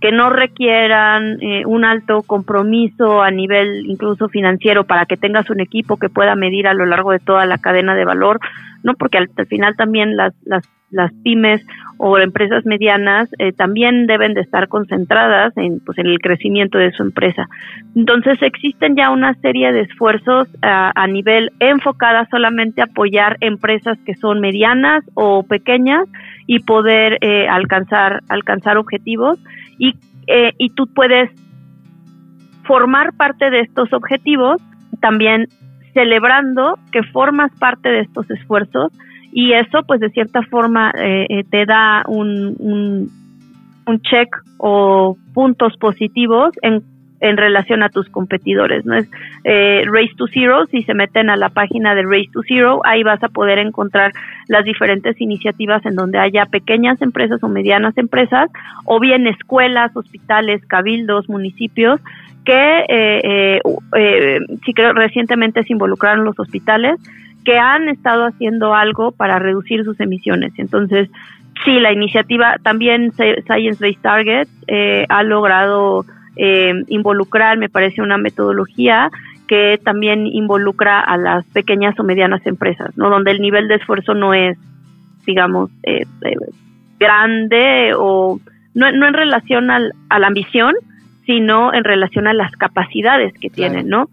que 0.00 0.12
no 0.12 0.30
requieran 0.30 1.38
eh, 1.40 1.64
un 1.66 1.84
alto 1.84 2.22
compromiso 2.22 3.22
a 3.22 3.30
nivel 3.30 3.86
incluso 3.86 4.28
financiero 4.28 4.84
para 4.84 5.06
que 5.06 5.16
tengas 5.16 5.48
un 5.50 5.60
equipo 5.60 5.96
que 5.96 6.10
pueda 6.10 6.34
medir 6.34 6.66
a 6.66 6.74
lo 6.74 6.86
largo 6.86 7.12
de 7.12 7.18
toda 7.18 7.46
la 7.46 7.58
cadena 7.58 7.94
de 7.94 8.04
valor, 8.04 8.38
¿no? 8.82 8.94
Porque 8.94 9.18
al, 9.18 9.28
final 9.48 9.74
también 9.76 10.16
las, 10.16 10.34
las, 10.44 10.68
las, 10.90 11.12
pymes 11.24 11.64
o 11.96 12.18
empresas 12.18 12.66
medianas 12.66 13.30
eh, 13.38 13.52
también 13.52 14.06
deben 14.06 14.34
de 14.34 14.42
estar 14.42 14.68
concentradas 14.68 15.56
en, 15.56 15.80
pues, 15.80 15.96
en 15.96 16.06
el 16.06 16.18
crecimiento 16.18 16.76
de 16.76 16.92
su 16.92 17.02
empresa. 17.02 17.48
Entonces 17.94 18.40
existen 18.42 18.96
ya 18.96 19.10
una 19.10 19.32
serie 19.40 19.72
de 19.72 19.80
esfuerzos 19.80 20.46
a, 20.60 20.92
a 20.94 21.06
nivel 21.06 21.52
enfocada 21.58 22.28
solamente 22.30 22.82
a 22.82 22.84
apoyar 22.84 23.38
empresas 23.40 23.98
que 24.04 24.14
son 24.14 24.40
medianas 24.40 25.02
o 25.14 25.42
pequeñas 25.42 26.06
y 26.46 26.60
poder 26.60 27.18
eh, 27.22 27.48
alcanzar, 27.48 28.22
alcanzar 28.28 28.76
objetivos 28.76 29.38
y, 29.78 29.94
eh, 30.26 30.52
y 30.58 30.70
tú 30.70 30.86
puedes 30.86 31.30
formar 32.64 33.14
parte 33.16 33.50
de 33.50 33.60
estos 33.60 33.92
objetivos 33.92 34.60
también 35.00 35.46
celebrando 35.94 36.78
que 36.92 37.02
formas 37.04 37.50
parte 37.58 37.88
de 37.88 38.00
estos 38.00 38.28
esfuerzos 38.30 38.92
y 39.32 39.52
eso 39.52 39.82
pues 39.86 40.00
de 40.00 40.10
cierta 40.10 40.42
forma 40.42 40.92
eh, 40.98 41.44
te 41.50 41.64
da 41.66 42.02
un, 42.08 42.56
un, 42.58 43.10
un 43.86 44.00
check 44.00 44.28
o 44.58 45.16
puntos 45.32 45.76
positivos 45.76 46.50
en 46.62 46.82
en 47.20 47.36
relación 47.36 47.82
a 47.82 47.88
tus 47.88 48.08
competidores. 48.08 48.84
¿no? 48.84 48.94
Es 48.94 49.08
eh, 49.44 49.84
Race 49.86 50.12
to 50.16 50.26
Zero, 50.26 50.66
si 50.66 50.82
se 50.82 50.94
meten 50.94 51.30
a 51.30 51.36
la 51.36 51.48
página 51.48 51.94
de 51.94 52.02
Race 52.02 52.30
to 52.32 52.42
Zero, 52.46 52.80
ahí 52.84 53.02
vas 53.02 53.22
a 53.22 53.28
poder 53.28 53.58
encontrar 53.58 54.12
las 54.48 54.64
diferentes 54.64 55.20
iniciativas 55.20 55.84
en 55.86 55.96
donde 55.96 56.18
haya 56.18 56.46
pequeñas 56.46 57.00
empresas 57.00 57.42
o 57.42 57.48
medianas 57.48 57.96
empresas, 57.96 58.50
o 58.84 59.00
bien 59.00 59.26
escuelas, 59.26 59.96
hospitales, 59.96 60.64
cabildos, 60.66 61.28
municipios, 61.28 62.00
que 62.44 62.84
eh, 62.88 63.20
eh, 63.24 63.60
eh 63.96 64.38
sí 64.64 64.72
creo 64.72 64.92
recientemente 64.92 65.64
se 65.64 65.72
involucraron 65.72 66.24
los 66.24 66.38
hospitales, 66.38 67.00
que 67.44 67.58
han 67.58 67.88
estado 67.88 68.26
haciendo 68.26 68.74
algo 68.74 69.12
para 69.12 69.38
reducir 69.38 69.84
sus 69.84 69.98
emisiones. 70.00 70.52
Entonces, 70.58 71.08
sí, 71.64 71.78
la 71.80 71.92
iniciativa 71.92 72.56
también 72.62 73.12
Science 73.12 73.78
Based 73.80 74.02
Targets 74.02 74.50
eh, 74.66 75.06
ha 75.08 75.22
logrado 75.22 76.04
eh, 76.36 76.72
involucrar, 76.88 77.58
me 77.58 77.68
parece 77.68 78.02
una 78.02 78.18
metodología 78.18 79.10
que 79.48 79.80
también 79.82 80.26
involucra 80.26 81.00
a 81.00 81.16
las 81.16 81.44
pequeñas 81.46 81.98
o 81.98 82.02
medianas 82.02 82.44
empresas, 82.46 82.96
¿no? 82.96 83.10
Donde 83.10 83.30
el 83.30 83.40
nivel 83.40 83.68
de 83.68 83.76
esfuerzo 83.76 84.14
no 84.14 84.34
es, 84.34 84.58
digamos, 85.24 85.70
eh, 85.84 86.04
eh, 86.22 86.36
grande 86.98 87.92
o 87.96 88.40
no, 88.74 88.92
no 88.92 89.06
en 89.06 89.14
relación 89.14 89.70
al, 89.70 89.92
a 90.08 90.18
la 90.18 90.26
ambición, 90.26 90.74
sino 91.26 91.72
en 91.74 91.84
relación 91.84 92.26
a 92.26 92.32
las 92.32 92.52
capacidades 92.52 93.32
que 93.40 93.50
tienen, 93.50 93.88
¿no? 93.88 94.08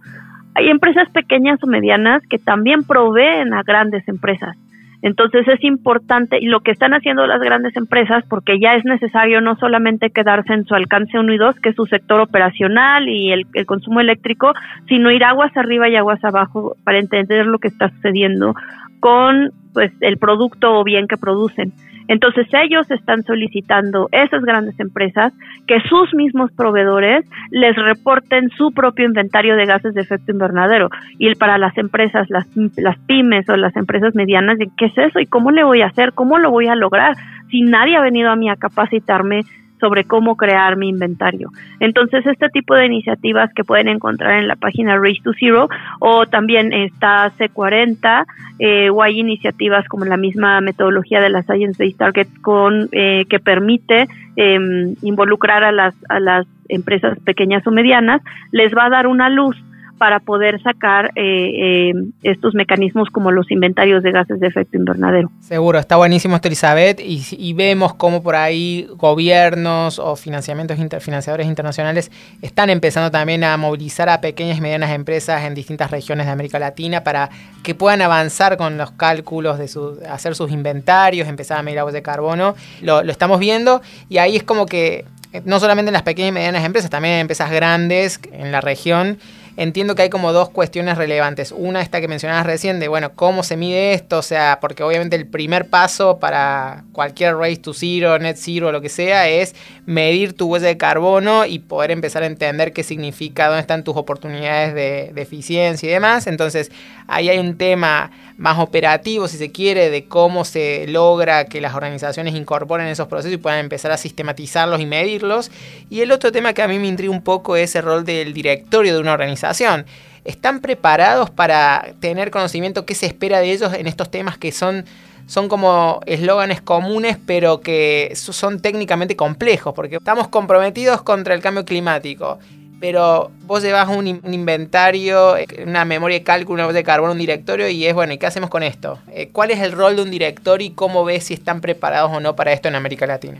Hay 0.55 0.69
empresas 0.69 1.09
pequeñas 1.09 1.63
o 1.63 1.67
medianas 1.67 2.21
que 2.29 2.38
también 2.38 2.83
proveen 2.83 3.53
a 3.53 3.63
grandes 3.63 4.07
empresas. 4.07 4.55
Entonces 5.03 5.45
es 5.49 5.61
importante 5.65 6.39
y 6.39 6.45
lo 6.45 6.61
que 6.61 6.71
están 6.71 6.93
haciendo 6.93 7.27
las 7.27 7.41
grandes 7.41 7.75
empresas, 7.75 8.23
porque 8.29 8.57
ya 8.57 8.75
es 8.75 8.85
necesario 8.85 9.41
no 9.41 9.57
solamente 9.57 10.11
quedarse 10.11 10.53
en 10.53 10.63
su 10.63 10.75
alcance 10.75 11.19
1 11.19 11.33
y 11.33 11.37
2, 11.37 11.59
que 11.59 11.69
es 11.69 11.75
su 11.75 11.85
sector 11.85 12.21
operacional 12.21 13.09
y 13.09 13.33
el, 13.33 13.45
el 13.53 13.65
consumo 13.65 13.99
eléctrico, 13.99 14.53
sino 14.87 15.11
ir 15.11 15.25
aguas 15.25 15.55
arriba 15.57 15.89
y 15.89 15.97
aguas 15.97 16.23
abajo 16.23 16.77
para 16.85 16.99
entender 16.99 17.45
lo 17.45 17.59
que 17.59 17.67
está 17.67 17.89
sucediendo 17.89 18.55
con 19.01 19.51
pues 19.73 19.91
el 19.99 20.17
producto 20.17 20.79
o 20.79 20.83
bien 20.85 21.09
que 21.09 21.17
producen. 21.17 21.73
Entonces 22.07 22.47
ellos 22.51 22.89
están 22.91 23.23
solicitando, 23.23 24.09
esas 24.11 24.43
grandes 24.43 24.79
empresas, 24.79 25.33
que 25.67 25.79
sus 25.81 26.13
mismos 26.13 26.51
proveedores 26.51 27.25
les 27.51 27.75
reporten 27.75 28.49
su 28.57 28.71
propio 28.71 29.05
inventario 29.05 29.55
de 29.55 29.65
gases 29.65 29.93
de 29.93 30.01
efecto 30.01 30.31
invernadero. 30.31 30.89
Y 31.17 31.33
para 31.35 31.57
las 31.57 31.77
empresas, 31.77 32.29
las, 32.29 32.47
las 32.77 32.97
pymes 32.99 33.47
o 33.49 33.55
las 33.55 33.75
empresas 33.75 34.15
medianas, 34.15 34.57
¿qué 34.77 34.85
es 34.85 34.97
eso? 34.97 35.19
¿Y 35.19 35.25
cómo 35.25 35.51
le 35.51 35.63
voy 35.63 35.81
a 35.81 35.87
hacer? 35.87 36.13
¿Cómo 36.13 36.37
lo 36.37 36.51
voy 36.51 36.67
a 36.67 36.75
lograr? 36.75 37.15
Si 37.49 37.61
nadie 37.61 37.95
ha 37.95 38.01
venido 38.01 38.31
a 38.31 38.35
mí 38.35 38.49
a 38.49 38.55
capacitarme 38.55 39.41
sobre 39.84 40.06
cómo 40.06 40.38
crear 40.38 40.78
mi 40.78 40.88
inventario. 40.88 41.50
Entonces, 41.82 42.26
este 42.26 42.48
tipo 42.48 42.74
de 42.74 42.86
iniciativas 42.86 43.54
que 43.54 43.65
pueden 43.65 43.89
encontrar 43.89 44.39
en 44.39 44.48
la 44.48 44.56
página 44.56 44.96
Race 44.96 45.19
to 45.22 45.34
Zero 45.38 45.67
o 46.00 46.26
también 46.26 46.72
está 46.72 47.34
C40 47.38 48.26
eh, 48.60 48.89
o 48.89 49.04
hay 49.04 49.19
iniciativas 49.19 49.86
como 49.89 50.06
la 50.06 50.15
misma 50.15 50.62
metodología 50.62 51.19
de 51.19 51.30
la 51.30 51.43
Science 51.43 51.84
Based 51.84 51.98
Target 51.98 52.28
con, 52.41 52.88
eh, 52.93 53.26
que 53.30 53.39
permite 53.39 54.08
em, 54.38 54.96
involucrar 55.02 55.65
a 55.65 55.74
las, 55.74 55.93
a 56.08 56.22
las 56.22 56.48
empresas 56.69 57.19
pequeñas 57.19 57.67
o 57.67 57.72
medianas, 57.72 58.22
les 58.54 58.74
va 58.74 58.86
a 58.86 58.89
dar 58.89 59.08
una 59.08 59.28
luz 59.28 59.58
para 60.03 60.19
poder 60.19 60.61
sacar 60.61 61.11
eh, 61.15 61.91
eh, 61.93 61.93
estos 62.23 62.53
mecanismos 62.55 63.09
como 63.09 63.31
los 63.31 63.49
inventarios 63.51 64.03
de 64.03 64.11
gases 64.11 64.37
de 64.41 64.47
efecto 64.47 64.75
invernadero. 64.75 65.31
Seguro, 65.39 65.79
está 65.79 65.95
buenísimo 65.95 66.35
esto, 66.35 66.49
Elizabeth, 66.49 66.99
y, 66.99 67.53
vemos 67.53 67.93
cómo 67.93 68.21
por 68.21 68.35
ahí 68.35 68.85
gobiernos 68.97 69.99
o 69.99 70.17
financiamientos 70.17 70.77
financiadores 70.99 71.47
internacionales 71.47 72.11
están 72.41 72.69
empezando 72.69 73.11
también 73.11 73.45
a 73.45 73.55
movilizar 73.55 74.09
a 74.09 74.19
pequeñas 74.19 74.57
y 74.57 74.61
medianas 74.61 74.91
empresas 74.91 75.45
en 75.45 75.55
distintas 75.55 75.89
regiones 75.89 76.25
de 76.25 76.33
América 76.33 76.59
Latina 76.59 77.05
para 77.05 77.29
que 77.63 77.73
puedan 77.73 78.01
avanzar 78.01 78.57
con 78.57 78.77
los 78.77 78.91
cálculos 78.91 79.57
de 79.57 79.69
hacer 80.09 80.35
sus 80.35 80.51
inventarios, 80.51 81.29
empezar 81.29 81.59
a 81.59 81.63
medir 81.63 81.79
aguas 81.79 81.93
de 81.93 82.01
carbono. 82.01 82.55
Lo, 82.81 83.03
lo 83.03 83.11
estamos 83.13 83.39
viendo 83.39 83.81
y 84.09 84.17
ahí 84.17 84.35
es 84.35 84.43
como 84.43 84.65
que 84.65 85.05
no 85.45 85.59
solamente 85.59 85.89
en 85.89 85.93
las 85.93 86.03
pequeñas 86.03 86.29
y 86.29 86.33
medianas 86.33 86.65
empresas, 86.65 86.89
también 86.89 87.15
en 87.15 87.21
empresas 87.21 87.49
grandes 87.49 88.19
en 88.33 88.51
la 88.51 88.59
región 88.59 89.17
entiendo 89.57 89.95
que 89.95 90.03
hay 90.03 90.09
como 90.09 90.33
dos 90.33 90.49
cuestiones 90.49 90.97
relevantes. 90.97 91.53
Una, 91.55 91.81
esta 91.81 92.01
que 92.01 92.07
mencionabas 92.07 92.45
recién, 92.45 92.79
de 92.79 92.87
bueno, 92.87 93.13
cómo 93.13 93.43
se 93.43 93.57
mide 93.57 93.93
esto, 93.93 94.19
o 94.19 94.21
sea, 94.21 94.59
porque 94.61 94.83
obviamente 94.83 95.15
el 95.15 95.27
primer 95.27 95.69
paso 95.69 96.19
para 96.19 96.83
cualquier 96.91 97.35
race 97.35 97.57
to 97.57 97.73
zero, 97.73 98.17
net 98.19 98.37
zero, 98.37 98.71
lo 98.71 98.81
que 98.81 98.89
sea, 98.89 99.29
es 99.29 99.55
medir 99.85 100.33
tu 100.33 100.47
huella 100.47 100.67
de 100.67 100.77
carbono 100.77 101.45
y 101.45 101.59
poder 101.59 101.91
empezar 101.91 102.23
a 102.23 102.27
entender 102.27 102.73
qué 102.73 102.83
significa, 102.83 103.47
dónde 103.47 103.61
están 103.61 103.83
tus 103.83 103.95
oportunidades 103.95 104.73
de, 104.73 105.11
de 105.13 105.21
eficiencia 105.21 105.89
y 105.89 105.91
demás. 105.91 106.27
Entonces, 106.27 106.71
ahí 107.07 107.29
hay 107.29 107.39
un 107.39 107.57
tema 107.57 108.11
más 108.37 108.59
operativo, 108.59 109.27
si 109.27 109.37
se 109.37 109.51
quiere, 109.51 109.89
de 109.89 110.05
cómo 110.05 110.45
se 110.45 110.85
logra 110.87 111.45
que 111.45 111.61
las 111.61 111.75
organizaciones 111.75 112.35
incorporen 112.35 112.87
esos 112.87 113.07
procesos 113.07 113.33
y 113.33 113.37
puedan 113.37 113.59
empezar 113.59 113.91
a 113.91 113.97
sistematizarlos 113.97 114.81
y 114.81 114.85
medirlos. 114.85 115.51
Y 115.89 116.01
el 116.01 116.11
otro 116.11 116.31
tema 116.31 116.53
que 116.53 116.61
a 116.61 116.67
mí 116.67 116.79
me 116.79 116.87
intriga 116.87 117.11
un 117.11 117.21
poco 117.21 117.55
es 117.55 117.75
el 117.75 117.83
rol 117.83 118.05
del 118.05 118.33
directorio 118.33 118.93
de 118.93 118.99
una 118.99 119.13
organización. 119.13 119.85
¿Están 120.25 120.61
preparados 120.61 121.29
para 121.29 121.93
tener 121.99 122.31
conocimiento 122.31 122.85
qué 122.85 122.95
se 122.95 123.05
espera 123.05 123.39
de 123.39 123.51
ellos 123.51 123.73
en 123.73 123.87
estos 123.87 124.09
temas 124.09 124.37
que 124.37 124.51
son 124.51 124.85
son 125.25 125.47
como 125.47 126.01
eslóganes 126.05 126.61
comunes, 126.61 127.17
pero 127.25 127.61
que 127.61 128.11
son 128.13 128.59
técnicamente 128.59 129.15
complejos, 129.15 129.73
porque 129.73 129.95
estamos 129.95 130.27
comprometidos 130.27 131.01
contra 131.01 131.33
el 131.33 131.41
cambio 131.41 131.63
climático 131.63 132.39
pero 132.84 133.32
vos 133.46 133.63
llevas 133.63 133.88
un, 133.88 134.06
inventario, 134.08 135.38
eh, 135.38 135.46
una 135.65 135.86
memoria 135.86 136.17
de 136.17 136.26
cálculo, 136.26 136.56
una 136.56 136.65
voz 136.65 136.74
de 136.74 136.84
carbono, 136.84 137.13
un 137.13 137.17
directorio 137.17 137.69
y 137.69 137.86
es 137.86 137.93
bueno, 137.93 138.12
¿y 138.12 138.17
qué 138.17 138.26
hacemos 138.26 138.50
con 138.50 138.62
esto? 138.62 139.00
Eh, 139.13 139.30
¿Cuál 139.32 139.52
es 139.52 139.62
el 139.62 139.72
rol 139.72 139.96
de 139.96 140.02
un 140.02 140.12
directorio 140.12 140.67
y 140.67 140.76
cómo 140.76 141.06
ves 141.06 141.24
si 141.24 141.34
están 141.34 141.62
preparados 141.62 142.12
o 142.12 142.19
no 142.19 142.36
para 142.36 142.52
esto 142.52 142.67
en 142.67 142.76
América 142.76 143.08
Latina? 143.08 143.39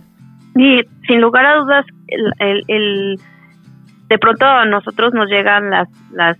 Y 0.56 0.80
sin 1.06 1.20
lugar 1.20 1.46
a 1.46 1.56
dudas, 1.58 1.86
el, 2.40 3.20
de 4.08 4.18
pronto 4.18 4.46
a 4.46 4.64
nosotros 4.66 5.14
nos 5.14 5.30
llegan 5.30 5.72
las, 5.72 5.90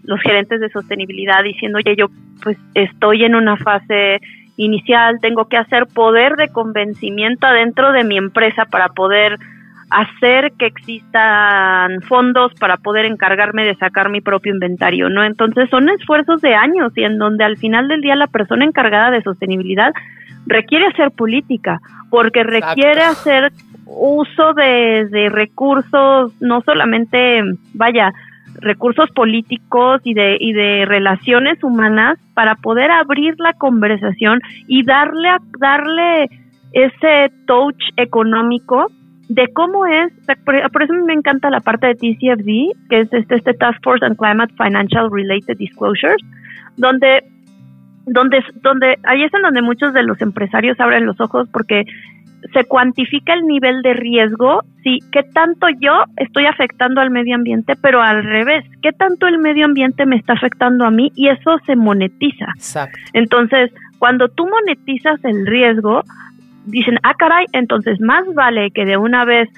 los 0.04 0.22
gerentes 0.22 0.62
de 0.62 0.70
sostenibilidad 0.70 1.44
diciendo, 1.44 1.80
oye, 1.80 1.98
yo 1.98 2.08
pues 2.42 2.58
estoy 2.74 3.26
en 3.26 3.36
una 3.36 3.58
fase 3.58 4.22
inicial, 4.56 5.20
tengo 5.20 5.50
que 5.50 5.58
hacer 5.58 5.88
poder 5.88 6.38
de 6.38 6.48
convencimiento 6.54 7.48
adentro 7.48 7.92
de 7.92 8.06
mi 8.06 8.18
empresa 8.18 8.64
para 8.64 8.88
poder 8.88 9.40
hacer 9.94 10.54
que 10.58 10.66
existan 10.66 12.02
fondos 12.02 12.52
para 12.60 12.78
poder 12.78 13.06
encargarme 13.06 13.64
de 13.64 13.76
sacar 13.76 14.10
mi 14.10 14.22
propio 14.22 14.52
inventario, 14.52 15.08
¿no? 15.10 15.24
Entonces 15.24 15.70
son 15.70 15.88
esfuerzos 15.90 16.42
de 16.42 16.56
años 16.56 16.92
y 16.96 17.04
en 17.04 17.20
donde 17.20 17.44
al 17.44 17.58
final 17.58 17.88
del 17.88 18.02
día 18.02 18.16
la 18.16 18.28
persona 18.28 18.66
encargada 18.66 19.12
de 19.12 19.22
sostenibilidad 19.22 19.94
requiere 20.48 20.88
hacer 20.88 21.12
política, 21.12 21.80
porque 22.10 22.44
requiere 22.44 23.02
hacer 23.02 23.54
uso 23.86 24.54
de, 24.54 25.08
de 25.12 25.30
recursos, 25.30 26.34
no 26.42 26.62
solamente, 26.62 27.44
vaya, 27.74 28.12
recursos 28.62 29.12
políticos 29.12 30.02
y 30.04 30.16
de, 30.16 30.38
y 30.40 30.54
de 30.54 30.86
relaciones 30.86 31.64
humanas 31.64 32.18
para 32.34 32.56
poder 32.56 32.90
abrir 32.90 33.36
la 33.38 33.54
conversación 33.54 34.42
y 34.68 34.84
darle, 34.84 35.30
darle 35.60 36.30
ese 36.72 37.32
touch 37.46 37.84
económico 37.98 38.88
de 39.30 39.48
cómo 39.54 39.86
es, 39.86 40.12
por, 40.46 40.84
eso 40.84 40.94
me 40.94 41.14
encanta 41.14 41.50
la 41.50 41.62
parte 41.62 41.88
de 41.88 41.96
TCFD, 41.96 42.90
que 42.90 43.00
es 43.02 43.14
este, 43.14 43.36
este 43.36 43.54
Task 43.54 43.82
Force 43.84 44.06
on 44.06 44.16
Climate 44.16 44.54
Financial 44.58 45.10
Related 45.12 45.58
Disclosures, 45.58 46.22
donde 46.78 47.24
donde, 48.06 48.44
donde 48.62 48.98
ahí 49.04 49.24
es 49.24 49.34
en 49.34 49.44
donde 49.44 49.62
muchos 49.62 49.94
de 49.94 50.04
los 50.04 50.20
empresarios 50.22 50.78
abren 50.80 51.06
los 51.06 51.20
ojos 51.22 51.48
porque 51.54 51.86
se 52.52 52.66
cuantifica 52.66 53.34
el 53.34 53.44
nivel 53.44 53.82
de 53.82 53.94
riesgo, 53.94 54.64
sí, 54.84 55.00
qué 55.12 55.24
tanto 55.24 55.68
yo 55.80 56.04
estoy 56.18 56.46
afectando 56.46 57.00
al 57.00 57.10
medio 57.10 57.36
ambiente, 57.36 57.76
pero 57.82 58.02
al 58.02 58.24
revés, 58.24 58.66
qué 58.82 58.92
tanto 58.92 59.28
el 59.28 59.40
medio 59.40 59.66
ambiente 59.66 60.06
me 60.06 60.18
está 60.18 60.34
afectando 60.34 60.86
a 60.86 60.92
mí 60.92 61.12
y 61.16 61.30
eso 61.30 61.58
se 61.66 61.78
monetiza. 61.78 62.48
Exacto. 62.56 63.00
Entonces, 63.14 63.72
cuando 63.98 64.28
tú 64.28 64.46
monetizas 64.48 65.24
el 65.24 65.48
riesgo, 65.48 66.04
dicen, 66.66 66.98
ah, 67.04 67.14
caray, 67.18 67.46
entonces 67.52 68.00
más 68.02 68.24
vale 68.34 68.72
que 68.72 68.86
de 68.86 68.98
una 68.98 69.26
vez 69.26 69.50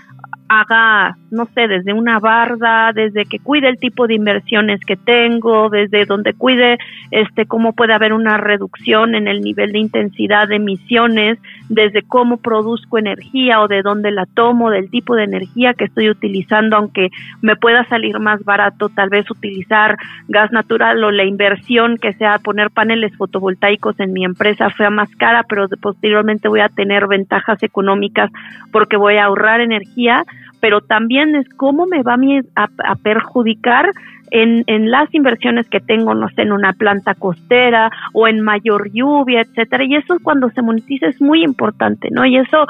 haga, 0.47 1.17
no 1.35 1.45
sé, 1.53 1.67
desde 1.67 1.93
una 1.93 2.19
barda, 2.19 2.91
desde 2.93 3.25
que 3.25 3.39
cuide 3.39 3.69
el 3.69 3.77
tipo 3.77 4.07
de 4.07 4.15
inversiones 4.15 4.79
que 4.85 4.95
tengo, 4.95 5.69
desde 5.69 6.05
donde 6.05 6.33
cuide 6.33 6.77
este 7.11 7.45
cómo 7.45 7.73
puede 7.73 7.93
haber 7.93 8.13
una 8.13 8.37
reducción 8.37 9.15
en 9.15 9.27
el 9.27 9.41
nivel 9.41 9.71
de 9.73 9.79
intensidad 9.79 10.47
de 10.47 10.55
emisiones, 10.55 11.37
desde 11.69 12.01
cómo 12.01 12.37
produzco 12.37 12.97
energía 12.97 13.61
o 13.61 13.67
de 13.67 13.81
dónde 13.81 14.11
la 14.11 14.25
tomo, 14.25 14.71
del 14.71 14.89
tipo 14.89 15.15
de 15.15 15.25
energía 15.25 15.73
que 15.73 15.85
estoy 15.85 16.09
utilizando, 16.09 16.77
aunque 16.77 17.09
me 17.41 17.55
pueda 17.55 17.85
salir 17.85 18.19
más 18.19 18.43
barato 18.43 18.89
tal 18.89 19.09
vez 19.09 19.29
utilizar 19.29 19.97
gas 20.27 20.51
natural 20.51 21.03
o 21.03 21.11
la 21.11 21.25
inversión 21.25 21.97
que 21.97 22.13
sea 22.13 22.39
poner 22.39 22.71
paneles 22.71 23.15
fotovoltaicos 23.17 23.99
en 23.99 24.13
mi 24.13 24.23
empresa 24.23 24.69
sea 24.77 24.89
más 24.89 25.09
cara, 25.17 25.43
pero 25.47 25.67
posteriormente 25.81 26.47
voy 26.47 26.61
a 26.61 26.69
tener 26.69 27.07
ventajas 27.07 27.61
económicas 27.61 28.31
porque 28.71 28.97
voy 28.97 29.17
a 29.17 29.25
ahorrar 29.25 29.61
energía 29.61 30.23
pero 30.59 30.81
también 30.81 31.35
es 31.35 31.47
cómo 31.49 31.85
me 31.85 32.03
va 32.03 32.17
a, 32.55 32.67
a, 32.83 32.95
perjudicar 32.95 33.91
en, 34.31 34.63
en, 34.67 34.91
las 34.91 35.13
inversiones 35.13 35.67
que 35.69 35.79
tengo, 35.79 36.13
no 36.13 36.29
sé, 36.29 36.41
en 36.43 36.51
una 36.51 36.73
planta 36.73 37.13
costera 37.15 37.91
o 38.13 38.27
en 38.27 38.41
mayor 38.41 38.91
lluvia, 38.91 39.41
etcétera. 39.41 39.83
Y 39.83 39.95
eso 39.95 40.17
cuando 40.23 40.49
se 40.51 40.61
monetiza 40.61 41.07
es 41.07 41.21
muy 41.21 41.43
importante, 41.43 42.09
¿no? 42.11 42.25
Y 42.25 42.37
eso, 42.37 42.65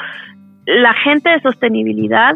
la 0.65 0.93
gente 0.93 1.29
de 1.29 1.41
sostenibilidad, 1.41 2.35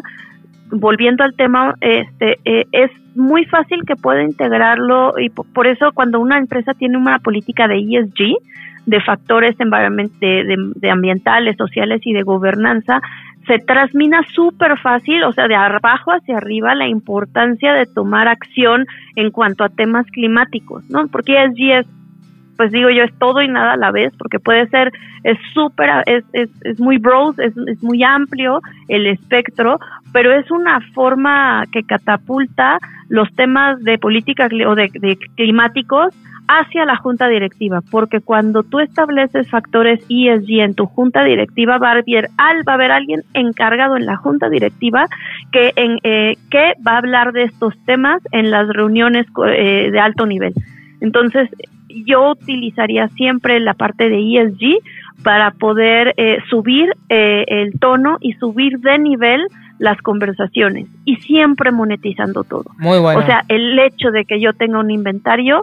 volviendo 0.70 1.24
al 1.24 1.34
tema, 1.34 1.74
este, 1.80 2.38
eh, 2.44 2.66
es 2.72 2.90
muy 3.14 3.44
fácil 3.46 3.82
que 3.86 3.96
pueda 3.96 4.22
integrarlo 4.22 5.14
y 5.18 5.30
por 5.30 5.66
eso 5.66 5.90
cuando 5.92 6.20
una 6.20 6.38
empresa 6.38 6.74
tiene 6.74 6.96
una 6.96 7.18
política 7.18 7.66
de 7.66 7.78
ESG, 7.78 8.36
de 8.86 9.00
factores 9.00 9.56
de, 9.58 10.56
de, 10.74 10.90
ambientales, 10.90 11.56
sociales 11.56 12.00
y 12.04 12.12
de 12.12 12.22
gobernanza, 12.22 13.00
se 13.46 13.58
transmina 13.58 14.22
súper 14.34 14.78
fácil, 14.78 15.22
o 15.24 15.32
sea, 15.32 15.48
de 15.48 15.54
abajo 15.54 16.12
hacia 16.12 16.36
arriba, 16.36 16.74
la 16.74 16.88
importancia 16.88 17.72
de 17.72 17.86
tomar 17.86 18.28
acción 18.28 18.86
en 19.16 19.30
cuanto 19.30 19.64
a 19.64 19.68
temas 19.68 20.06
climáticos, 20.06 20.84
¿no? 20.90 21.06
Porque 21.08 21.42
ESG 21.42 21.80
es, 21.80 21.86
pues 22.56 22.70
digo 22.70 22.90
yo, 22.90 23.02
es 23.02 23.18
todo 23.18 23.40
y 23.40 23.48
nada 23.48 23.72
a 23.72 23.76
la 23.76 23.90
vez, 23.90 24.12
porque 24.18 24.38
puede 24.38 24.68
ser, 24.68 24.92
es 25.24 25.38
súper, 25.54 25.90
es, 26.06 26.24
es, 26.32 26.50
es, 26.62 26.78
muy 26.78 26.98
broad, 26.98 27.40
es, 27.40 27.56
es 27.56 27.82
muy 27.82 28.02
amplio 28.02 28.60
el 28.88 29.06
espectro, 29.06 29.78
pero 30.12 30.32
es 30.32 30.50
una 30.50 30.80
forma 30.92 31.64
que 31.72 31.82
catapulta 31.82 32.78
los 33.08 33.32
temas 33.34 33.82
de 33.82 33.98
política 33.98 34.48
o 34.66 34.74
de, 34.74 34.90
de 34.92 35.16
climáticos 35.36 36.14
hacia 36.50 36.84
la 36.84 36.96
junta 36.96 37.28
directiva, 37.28 37.80
porque 37.92 38.20
cuando 38.20 38.64
tú 38.64 38.80
estableces 38.80 39.48
factores 39.48 40.00
ESG 40.08 40.60
en 40.60 40.74
tu 40.74 40.86
junta 40.86 41.22
directiva, 41.22 41.78
va 41.78 41.90
a 41.90 41.92
haber, 41.92 42.28
va 42.28 42.72
a 42.72 42.74
haber 42.74 42.90
alguien 42.90 43.22
encargado 43.34 43.96
en 43.96 44.04
la 44.04 44.16
junta 44.16 44.48
directiva 44.48 45.06
que, 45.52 45.72
en, 45.76 45.98
eh, 46.02 46.36
que 46.50 46.72
va 46.84 46.94
a 46.94 46.98
hablar 46.98 47.32
de 47.32 47.44
estos 47.44 47.74
temas 47.86 48.20
en 48.32 48.50
las 48.50 48.68
reuniones 48.68 49.26
eh, 49.46 49.90
de 49.92 50.00
alto 50.00 50.26
nivel. 50.26 50.52
Entonces, 51.00 51.48
yo 51.88 52.32
utilizaría 52.32 53.06
siempre 53.10 53.60
la 53.60 53.74
parte 53.74 54.08
de 54.08 54.18
ESG 54.18 54.82
para 55.22 55.52
poder 55.52 56.14
eh, 56.16 56.38
subir 56.48 56.90
el 57.08 57.78
tono 57.78 58.16
y 58.20 58.32
subir 58.34 58.80
de 58.80 58.98
nivel 58.98 59.46
las 59.78 60.00
conversaciones 60.02 60.88
y 61.04 61.16
siempre 61.16 61.72
monetizando 61.72 62.44
todo. 62.44 62.64
Muy 62.78 62.98
bueno. 62.98 63.20
O 63.20 63.22
sea, 63.24 63.44
el 63.48 63.78
hecho 63.78 64.10
de 64.10 64.26
que 64.26 64.38
yo 64.38 64.52
tenga 64.52 64.78
un 64.78 64.90
inventario 64.90 65.62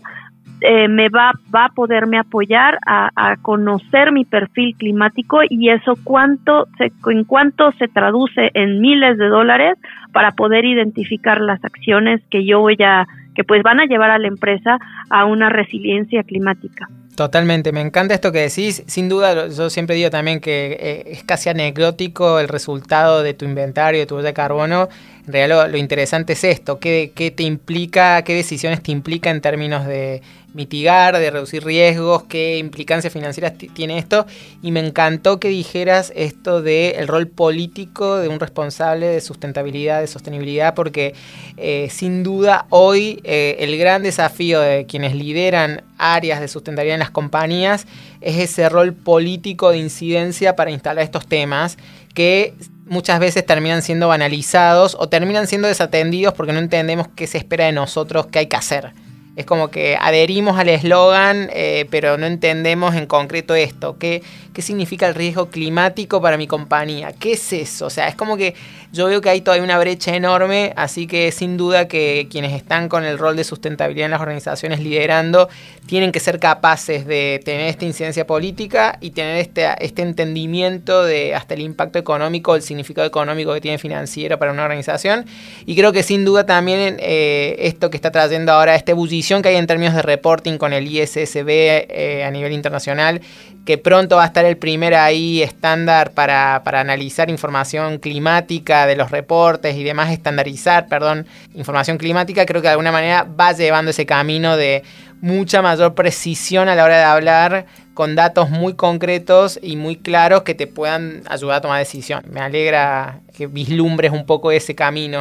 eh, 0.61 0.87
me 0.87 1.09
va, 1.09 1.33
va 1.53 1.65
a 1.65 1.69
poderme 1.69 2.17
apoyar 2.17 2.79
a, 2.85 3.35
conocer 3.41 4.11
mi 4.11 4.25
perfil 4.25 4.75
climático 4.77 5.39
y 5.47 5.69
eso 5.69 5.93
cuánto 6.03 6.67
se, 6.77 6.91
en 7.11 7.23
cuánto 7.25 7.71
se 7.73 7.87
traduce 7.87 8.49
en 8.53 8.81
miles 8.81 9.17
de 9.17 9.27
dólares 9.27 9.77
para 10.13 10.31
poder 10.31 10.65
identificar 10.65 11.39
las 11.41 11.63
acciones 11.63 12.21
que 12.31 12.45
yo 12.45 12.59
voy 12.59 12.77
a, 12.83 13.05
que 13.35 13.43
pues 13.43 13.61
van 13.61 13.79
a 13.79 13.85
llevar 13.85 14.09
a 14.09 14.17
la 14.17 14.27
empresa 14.27 14.79
a 15.09 15.25
una 15.25 15.49
resiliencia 15.49 16.23
climática. 16.23 16.87
Totalmente, 17.17 17.71
me 17.71 17.81
encanta 17.81 18.13
esto 18.13 18.31
que 18.31 18.41
decís. 18.41 18.83
Sin 18.85 19.09
duda, 19.09 19.47
yo 19.47 19.71
siempre 19.71 19.95
digo 19.95 20.11
también 20.11 20.39
que 20.39 20.77
eh, 20.79 21.03
es 21.07 21.23
casi 21.23 21.49
anecdótico 21.49 22.39
el 22.39 22.47
resultado 22.47 23.23
de 23.23 23.33
tu 23.33 23.45
inventario, 23.45 23.99
de 23.99 24.05
tu 24.05 24.15
huella 24.15 24.27
de 24.27 24.33
carbono. 24.35 24.87
En 25.27 25.33
realidad 25.33 25.69
lo, 25.69 25.77
interesante 25.77 26.33
es 26.33 26.43
esto, 26.45 26.79
¿qué, 26.79 27.11
qué, 27.13 27.31
te 27.31 27.43
implica, 27.43 28.21
qué 28.23 28.33
decisiones 28.33 28.81
te 28.81 28.91
implica 28.91 29.29
en 29.29 29.41
términos 29.41 29.85
de 29.85 30.21
mitigar, 30.57 31.17
de 31.17 31.29
reducir 31.29 31.63
riesgos, 31.63 32.23
qué 32.23 32.57
implicancias 32.57 33.13
financieras 33.13 33.53
tiene 33.73 33.99
esto. 33.99 34.25
Y 34.61 34.71
me 34.71 34.79
encantó 34.79 35.39
que 35.39 35.49
dijeras 35.49 36.11
esto 36.15 36.61
del 36.61 36.95
el 36.95 37.07
rol 37.07 37.27
político 37.27 38.17
de 38.17 38.27
un 38.27 38.39
responsable 38.39 39.07
de 39.07 39.21
sustentabilidad, 39.21 40.01
de 40.01 40.07
sostenibilidad, 40.07 40.73
porque 40.73 41.13
eh, 41.57 41.89
sin 41.91 42.23
duda 42.23 42.65
hoy 42.69 43.21
eh, 43.23 43.57
el 43.59 43.77
gran 43.77 44.01
desafío 44.01 44.59
de 44.59 44.85
quienes 44.87 45.13
lideran 45.13 45.83
áreas 45.97 46.39
de 46.39 46.47
sustentabilidad 46.47 46.95
en 46.95 47.01
las 47.01 47.11
compañías 47.11 47.85
es 48.21 48.37
ese 48.37 48.67
rol 48.67 48.93
político 48.93 49.69
de 49.69 49.77
incidencia 49.77 50.55
para 50.55 50.71
instalar 50.71 51.03
estos 51.03 51.27
temas 51.27 51.77
que 52.15 52.55
muchas 52.87 53.19
veces 53.19 53.45
terminan 53.45 53.81
siendo 53.81 54.07
banalizados 54.07 54.95
o 54.99 55.09
terminan 55.09 55.47
siendo 55.47 55.67
desatendidos 55.67 56.33
porque 56.33 56.53
no 56.53 56.59
entendemos 56.59 57.07
qué 57.15 57.27
se 57.27 57.37
espera 57.37 57.65
de 57.65 57.71
nosotros, 57.71 58.27
qué 58.27 58.39
hay 58.39 58.47
que 58.47 58.55
hacer. 58.55 58.93
Es 59.37 59.45
como 59.45 59.69
que 59.69 59.95
adherimos 60.01 60.57
al 60.57 60.67
eslogan, 60.67 61.51
eh, 61.53 61.85
pero 61.91 62.17
no 62.17 62.25
entendemos 62.25 62.95
en 62.95 63.05
concreto 63.05 63.53
esto. 63.53 63.95
¿Qué, 63.99 64.23
¿Qué 64.51 64.63
significa 64.63 65.07
el 65.07 65.13
riesgo 65.13 65.49
climático 65.49 66.19
para 66.19 66.37
mi 66.37 66.47
compañía? 66.47 67.11
¿Qué 67.13 67.33
es 67.33 67.53
eso? 67.53 67.85
O 67.85 67.89
sea, 67.91 68.07
es 68.07 68.15
como 68.15 68.35
que 68.35 68.55
yo 68.91 69.07
veo 69.07 69.21
que 69.21 69.29
hay 69.29 69.41
todavía 69.41 69.63
una 69.63 69.77
brecha 69.79 70.15
enorme, 70.15 70.73
así 70.75 71.07
que 71.07 71.31
sin 71.31 71.57
duda 71.57 71.87
que 71.87 72.27
quienes 72.29 72.53
están 72.53 72.89
con 72.89 73.03
el 73.03 73.17
rol 73.17 73.35
de 73.35 73.43
sustentabilidad 73.43 74.05
en 74.05 74.11
las 74.11 74.21
organizaciones 74.21 74.79
liderando 74.79 75.49
tienen 75.85 76.11
que 76.11 76.19
ser 76.19 76.39
capaces 76.39 77.05
de 77.05 77.41
tener 77.43 77.67
esta 77.67 77.85
incidencia 77.85 78.25
política 78.25 78.97
y 79.01 79.11
tener 79.11 79.37
este, 79.37 79.67
este 79.79 80.01
entendimiento 80.01 81.03
de 81.03 81.35
hasta 81.35 81.53
el 81.53 81.61
impacto 81.61 81.99
económico, 81.99 82.55
el 82.55 82.61
significado 82.61 83.07
económico 83.07 83.53
que 83.53 83.61
tiene 83.61 83.77
financiero 83.77 84.39
para 84.39 84.51
una 84.51 84.63
organización. 84.63 85.25
Y 85.65 85.75
creo 85.75 85.91
que 85.91 86.03
sin 86.03 86.25
duda 86.25 86.45
también 86.45 86.97
eh, 86.99 87.55
esto 87.59 87.89
que 87.89 87.97
está 87.97 88.11
trayendo 88.11 88.51
ahora, 88.51 88.75
esta 88.75 88.91
ebullición 88.91 89.41
que 89.41 89.49
hay 89.49 89.55
en 89.55 89.67
términos 89.67 89.95
de 89.95 90.01
reporting 90.01 90.57
con 90.57 90.73
el 90.73 90.87
ISSB 90.87 91.47
eh, 91.47 92.23
a 92.25 92.31
nivel 92.31 92.53
internacional, 92.53 93.21
que 93.67 93.77
pronto 93.77 94.15
va 94.15 94.23
a 94.23 94.27
estar 94.27 94.45
el 94.45 94.55
primer 94.55 94.93
ahí 94.93 95.41
estándar 95.41 96.11
para, 96.15 96.61
para, 96.63 96.79
analizar 96.79 97.29
información 97.29 97.97
climática 97.97 98.85
de 98.85 98.95
los 98.95 99.11
reportes 99.11 99.75
y 99.75 99.83
demás, 99.83 100.09
estandarizar, 100.09 100.87
perdón, 100.87 101.25
información 101.53 101.97
climática, 101.97 102.45
creo 102.45 102.61
que 102.61 102.69
de 102.69 102.71
alguna 102.71 102.93
manera 102.93 103.27
va 103.37 103.51
llevando 103.51 103.91
ese 103.91 104.05
camino 104.05 104.55
de 104.55 104.83
mucha 105.19 105.61
mayor 105.61 105.95
precisión 105.95 106.69
a 106.69 106.75
la 106.75 106.85
hora 106.85 106.97
de 106.97 107.03
hablar 107.03 107.65
con 107.93 108.15
datos 108.15 108.49
muy 108.49 108.77
concretos 108.77 109.59
y 109.61 109.75
muy 109.75 109.97
claros 109.97 110.43
que 110.43 110.55
te 110.55 110.67
puedan 110.67 111.23
ayudar 111.29 111.57
a 111.57 111.61
tomar 111.61 111.79
decisión. 111.79 112.21
Me 112.31 112.39
alegra 112.39 113.19
que 113.35 113.47
vislumbres 113.47 114.13
un 114.13 114.25
poco 114.25 114.49
ese 114.49 114.75
camino. 114.75 115.19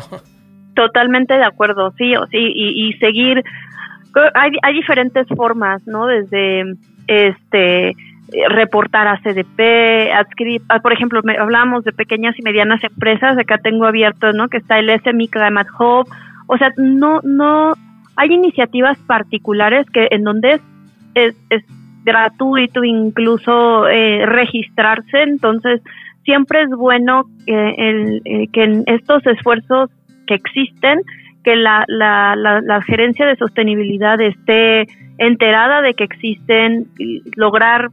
Totalmente 0.76 1.34
de 1.34 1.44
acuerdo, 1.44 1.92
sí, 1.98 2.14
sí, 2.30 2.52
y, 2.54 2.90
y 2.90 2.92
seguir 2.98 3.42
hay, 4.34 4.52
hay 4.62 4.74
diferentes 4.74 5.26
formas, 5.36 5.84
¿no? 5.86 6.06
Desde 6.06 6.62
este 7.08 7.92
reportar 8.50 9.06
a 9.06 9.18
CDP, 9.18 10.10
ah, 10.68 10.80
por 10.80 10.92
ejemplo, 10.92 11.20
hablamos 11.38 11.84
de 11.84 11.92
pequeñas 11.92 12.38
y 12.38 12.42
medianas 12.42 12.82
empresas, 12.82 13.38
acá 13.38 13.58
tengo 13.58 13.86
abierto, 13.86 14.32
¿no? 14.32 14.48
Que 14.48 14.58
está 14.58 14.78
el 14.78 14.90
SMI 15.00 15.28
Climate 15.28 15.70
Hub, 15.78 16.08
o 16.46 16.58
sea, 16.58 16.70
no, 16.76 17.20
no, 17.22 17.74
hay 18.16 18.32
iniciativas 18.32 18.98
particulares 19.06 19.86
que 19.90 20.08
en 20.10 20.24
donde 20.24 20.60
es, 21.14 21.36
es, 21.50 21.64
gratuito 22.04 22.84
incluso 22.84 23.88
eh, 23.88 24.24
registrarse, 24.26 25.22
entonces 25.22 25.82
siempre 26.24 26.62
es 26.62 26.70
bueno 26.70 27.24
que, 27.44 27.74
el, 27.76 28.22
eh, 28.24 28.46
que 28.52 28.62
en 28.62 28.84
estos 28.86 29.26
esfuerzos 29.26 29.90
que 30.28 30.34
existen 30.34 31.00
que 31.42 31.56
la, 31.56 31.84
la, 31.88 32.36
la, 32.36 32.82
gerencia 32.82 33.26
de 33.26 33.34
sostenibilidad 33.34 34.20
esté 34.20 34.86
enterada 35.18 35.82
de 35.82 35.94
que 35.94 36.04
existen, 36.04 36.86
lograr 37.34 37.90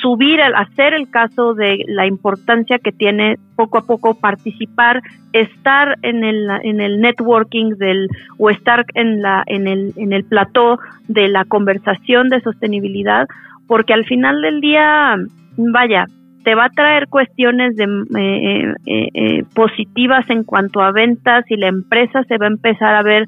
subir, 0.00 0.40
hacer 0.40 0.94
el 0.94 1.10
caso 1.10 1.54
de 1.54 1.84
la 1.86 2.06
importancia 2.06 2.78
que 2.78 2.92
tiene 2.92 3.36
poco 3.56 3.78
a 3.78 3.86
poco 3.86 4.14
participar, 4.14 5.02
estar 5.32 5.98
en 6.02 6.24
el, 6.24 6.48
en 6.62 6.80
el 6.80 7.00
networking 7.00 7.76
del, 7.76 8.08
o 8.38 8.50
estar 8.50 8.84
en, 8.94 9.22
la, 9.22 9.42
en, 9.46 9.66
el, 9.66 9.92
en 9.96 10.12
el 10.12 10.24
plató 10.24 10.78
de 11.08 11.28
la 11.28 11.44
conversación 11.44 12.28
de 12.28 12.40
sostenibilidad, 12.40 13.26
porque 13.66 13.94
al 13.94 14.04
final 14.04 14.42
del 14.42 14.60
día, 14.60 15.16
vaya, 15.56 16.06
te 16.44 16.54
va 16.54 16.66
a 16.66 16.70
traer 16.70 17.08
cuestiones 17.08 17.74
de, 17.74 17.84
eh, 17.84 18.74
eh, 18.86 19.08
eh, 19.14 19.44
positivas 19.52 20.24
en 20.30 20.44
cuanto 20.44 20.80
a 20.80 20.92
ventas 20.92 21.44
y 21.48 21.56
la 21.56 21.66
empresa 21.66 22.22
se 22.28 22.38
va 22.38 22.46
a 22.46 22.50
empezar 22.50 22.94
a 22.94 23.02
ver 23.02 23.26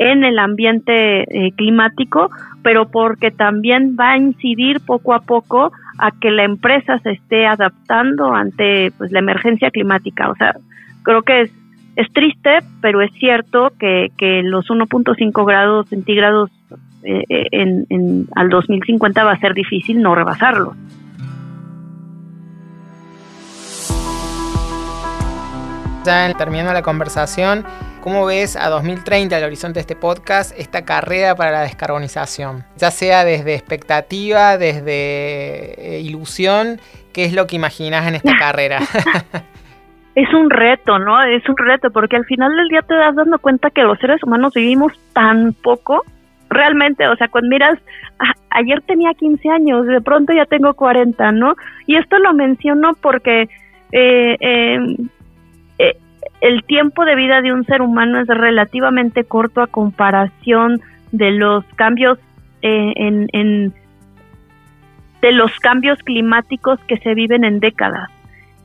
en 0.00 0.24
el 0.24 0.38
ambiente 0.38 1.52
climático, 1.56 2.30
pero 2.62 2.88
porque 2.88 3.30
también 3.30 3.96
va 4.00 4.12
a 4.12 4.16
incidir 4.16 4.80
poco 4.80 5.12
a 5.12 5.20
poco 5.20 5.72
a 5.98 6.10
que 6.10 6.30
la 6.30 6.44
empresa 6.44 6.98
se 7.00 7.12
esté 7.12 7.46
adaptando 7.46 8.32
ante 8.32 8.92
pues, 8.96 9.12
la 9.12 9.18
emergencia 9.18 9.70
climática. 9.70 10.30
O 10.30 10.34
sea, 10.36 10.56
creo 11.02 11.22
que 11.22 11.42
es, 11.42 11.52
es 11.96 12.10
triste, 12.14 12.60
pero 12.80 13.02
es 13.02 13.12
cierto 13.12 13.72
que, 13.78 14.08
que 14.16 14.42
los 14.42 14.68
1.5 14.68 15.46
grados 15.46 15.86
centígrados 15.90 16.50
en, 17.02 17.86
en, 17.90 18.26
al 18.36 18.48
2050 18.48 19.22
va 19.22 19.32
a 19.32 19.38
ser 19.38 19.52
difícil 19.52 20.00
no 20.00 20.14
rebasarlo. 20.14 20.74
Ya 26.04 26.32
terminando 26.38 26.72
la 26.72 26.80
conversación, 26.80 27.64
¿cómo 28.00 28.26
ves 28.26 28.56
a 28.56 28.68
2030, 28.68 29.36
el 29.36 29.44
horizonte 29.44 29.74
de 29.74 29.80
este 29.80 29.96
podcast, 29.96 30.58
esta 30.58 30.84
carrera 30.84 31.34
para 31.34 31.50
la 31.50 31.60
descarbonización? 31.62 32.64
Ya 32.76 32.90
sea 32.90 33.24
desde 33.24 33.54
expectativa, 33.54 34.58
desde 34.58 35.96
eh, 35.96 36.00
ilusión, 36.00 36.80
¿qué 37.12 37.24
es 37.24 37.34
lo 37.34 37.46
que 37.46 37.56
imaginas 37.56 38.06
en 38.08 38.14
esta 38.14 38.36
carrera? 38.38 38.78
es 40.14 40.32
un 40.34 40.50
reto, 40.50 40.98
¿no? 40.98 41.22
Es 41.22 41.46
un 41.48 41.56
reto, 41.56 41.90
porque 41.90 42.16
al 42.16 42.24
final 42.24 42.54
del 42.56 42.68
día 42.68 42.82
te 42.82 42.94
das 42.94 43.14
dando 43.14 43.38
cuenta 43.38 43.70
que 43.70 43.82
los 43.82 43.98
seres 43.98 44.22
humanos 44.22 44.54
vivimos 44.54 44.92
tan 45.12 45.52
poco, 45.52 46.04
realmente, 46.48 47.06
o 47.06 47.16
sea, 47.16 47.28
cuando 47.28 47.50
miras, 47.50 47.78
ayer 48.50 48.80
tenía 48.82 49.12
15 49.14 49.48
años, 49.50 49.86
de 49.86 50.00
pronto 50.00 50.32
ya 50.32 50.46
tengo 50.46 50.74
40, 50.74 51.32
¿no? 51.32 51.54
Y 51.86 51.96
esto 51.96 52.18
lo 52.18 52.32
menciono 52.32 52.92
porque 53.00 53.48
eh, 53.92 54.36
eh, 54.40 54.78
de 57.04 57.14
vida 57.14 57.40
de 57.40 57.52
un 57.52 57.64
ser 57.64 57.82
humano 57.82 58.20
es 58.20 58.28
relativamente 58.28 59.24
corto 59.24 59.60
a 59.62 59.66
comparación 59.66 60.80
de 61.12 61.32
los 61.32 61.64
cambios 61.76 62.18
eh, 62.62 62.92
en, 62.96 63.72
de 65.20 65.32
los 65.32 65.54
cambios 65.60 65.98
climáticos 66.00 66.78
que 66.86 66.98
se 66.98 67.14
viven 67.14 67.44
en 67.44 67.60
décadas. 67.60 68.10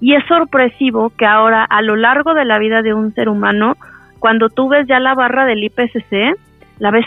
Y 0.01 0.13
es 0.13 0.25
sorpresivo 0.25 1.11
que 1.11 1.25
ahora, 1.25 1.63
a 1.63 1.81
lo 1.81 1.95
largo 1.95 2.33
de 2.33 2.45
la 2.45 2.59
vida 2.59 2.81
de 2.81 2.93
un 2.93 3.13
ser 3.13 3.29
humano, 3.29 3.75
cuando 4.19 4.49
tú 4.49 4.69
ves 4.69 4.87
ya 4.87 4.99
la 4.99 5.15
barra 5.15 5.45
del 5.45 5.63
IPCC, 5.63 6.37
la 6.79 6.91
ves 6.91 7.05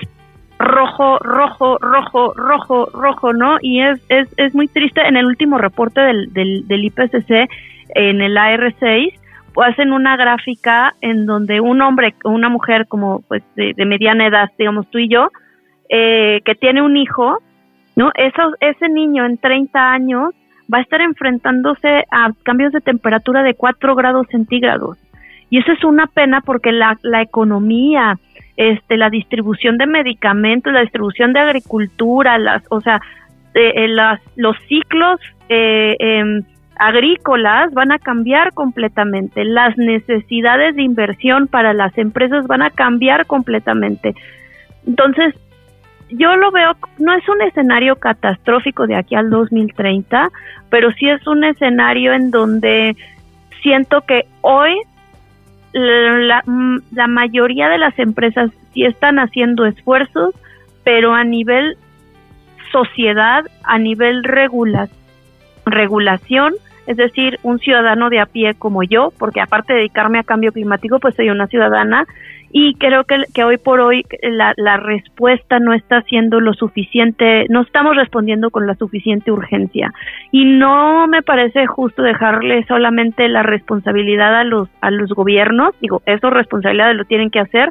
rojo, 0.58 1.18
rojo, 1.18 1.78
rojo, 1.78 2.32
rojo, 2.34 2.90
rojo, 2.92 3.32
¿no? 3.32 3.58
Y 3.60 3.82
es, 3.82 4.00
es, 4.08 4.28
es 4.36 4.54
muy 4.54 4.68
triste. 4.68 5.06
En 5.06 5.16
el 5.16 5.26
último 5.26 5.58
reporte 5.58 6.00
del, 6.00 6.32
del, 6.32 6.66
del 6.66 6.84
IPCC, 6.84 7.48
en 7.94 8.20
el 8.20 8.36
AR6, 8.36 9.12
hacen 9.56 9.92
una 9.92 10.16
gráfica 10.16 10.94
en 11.00 11.26
donde 11.26 11.60
un 11.60 11.80
hombre 11.82 12.14
o 12.24 12.30
una 12.30 12.48
mujer 12.48 12.86
como 12.86 13.22
pues 13.28 13.42
de, 13.56 13.74
mediana 13.84 14.26
edad, 14.26 14.50
digamos 14.58 14.88
tú 14.90 14.98
y 14.98 15.08
yo, 15.08 15.30
eh, 15.88 16.40
que 16.44 16.54
tiene 16.54 16.82
un 16.82 16.96
hijo, 16.96 17.38
¿no? 17.96 18.10
Eso, 18.14 18.54
ese 18.60 18.88
niño 18.88 19.24
en 19.24 19.38
30 19.38 19.92
años 19.92 20.34
va 20.72 20.78
a 20.78 20.82
estar 20.82 21.00
enfrentándose 21.00 22.04
a 22.10 22.30
cambios 22.42 22.72
de 22.72 22.80
temperatura 22.80 23.42
de 23.42 23.54
4 23.54 23.94
grados 23.94 24.26
centígrados. 24.30 24.98
Y 25.50 25.58
eso 25.58 25.72
es 25.72 25.82
una 25.82 26.06
pena 26.06 26.42
porque 26.42 26.72
la, 26.72 26.98
la 27.02 27.22
economía, 27.22 28.18
este, 28.56 28.96
la 28.96 29.08
distribución 29.08 29.78
de 29.78 29.86
medicamentos, 29.86 30.72
la 30.72 30.82
distribución 30.82 31.32
de 31.32 31.40
agricultura, 31.40 32.38
las, 32.38 32.62
o 32.70 32.80
sea, 32.80 33.00
eh, 33.54 33.72
eh, 33.84 33.88
las, 33.88 34.20
los 34.36 34.56
ciclos 34.68 35.18
eh, 35.48 35.96
em, 35.98 36.42
agrícolas 36.78 37.72
van 37.72 37.92
a 37.92 37.98
cambiar 37.98 38.52
completamente, 38.54 39.44
las 39.44 39.76
necesidades 39.76 40.76
de 40.76 40.82
inversión 40.82 41.48
para 41.48 41.72
las 41.72 41.96
empresas 41.98 42.46
van 42.46 42.62
a 42.62 42.70
cambiar 42.70 43.26
completamente. 43.26 44.14
Entonces, 44.86 45.34
yo 46.10 46.36
lo 46.36 46.50
veo, 46.50 46.76
no 46.98 47.14
es 47.14 47.28
un 47.28 47.42
escenario 47.42 47.96
catastrófico 47.96 48.86
de 48.86 48.96
aquí 48.96 49.14
al 49.14 49.28
2030, 49.28 50.30
pero 50.70 50.90
sí 50.92 51.08
es 51.08 51.26
un 51.26 51.44
escenario 51.44 52.12
en 52.14 52.30
donde 52.30 52.96
siento 53.62 54.00
que 54.02 54.26
hoy 54.40 54.80
la, 55.72 56.42
la 56.92 57.06
mayoría 57.08 57.68
de 57.68 57.78
las 57.78 57.98
empresas 57.98 58.50
sí 58.72 58.84
están 58.84 59.18
haciendo 59.18 59.66
esfuerzos, 59.66 60.34
pero 60.84 61.12
a 61.12 61.24
nivel 61.24 61.76
sociedad, 62.72 63.44
a 63.64 63.78
nivel 63.78 64.24
regula, 64.24 64.88
regulación, 65.66 66.54
es 66.88 66.96
decir, 66.96 67.38
un 67.42 67.58
ciudadano 67.58 68.08
de 68.08 68.18
a 68.18 68.24
pie 68.24 68.54
como 68.54 68.82
yo, 68.82 69.12
porque 69.18 69.42
aparte 69.42 69.74
de 69.74 69.80
dedicarme 69.80 70.18
a 70.18 70.24
cambio 70.24 70.52
climático, 70.52 70.98
pues 70.98 71.14
soy 71.14 71.28
una 71.28 71.46
ciudadana 71.46 72.06
y 72.50 72.76
creo 72.76 73.04
que, 73.04 73.24
que 73.34 73.44
hoy 73.44 73.58
por 73.58 73.80
hoy 73.80 74.06
la, 74.22 74.54
la, 74.56 74.78
respuesta 74.78 75.58
no 75.58 75.74
está 75.74 76.00
siendo 76.02 76.40
lo 76.40 76.54
suficiente, 76.54 77.44
no 77.50 77.60
estamos 77.60 77.94
respondiendo 77.94 78.48
con 78.48 78.66
la 78.66 78.74
suficiente 78.74 79.30
urgencia. 79.30 79.92
Y 80.32 80.46
no 80.46 81.06
me 81.08 81.22
parece 81.22 81.66
justo 81.66 82.02
dejarle 82.02 82.64
solamente 82.64 83.28
la 83.28 83.42
responsabilidad 83.42 84.34
a 84.34 84.44
los 84.44 84.70
a 84.80 84.90
los 84.90 85.10
gobiernos, 85.10 85.74
digo, 85.82 86.00
eso 86.06 86.30
responsabilidad 86.30 86.94
lo 86.94 87.04
tienen 87.04 87.28
que 87.28 87.40
hacer, 87.40 87.70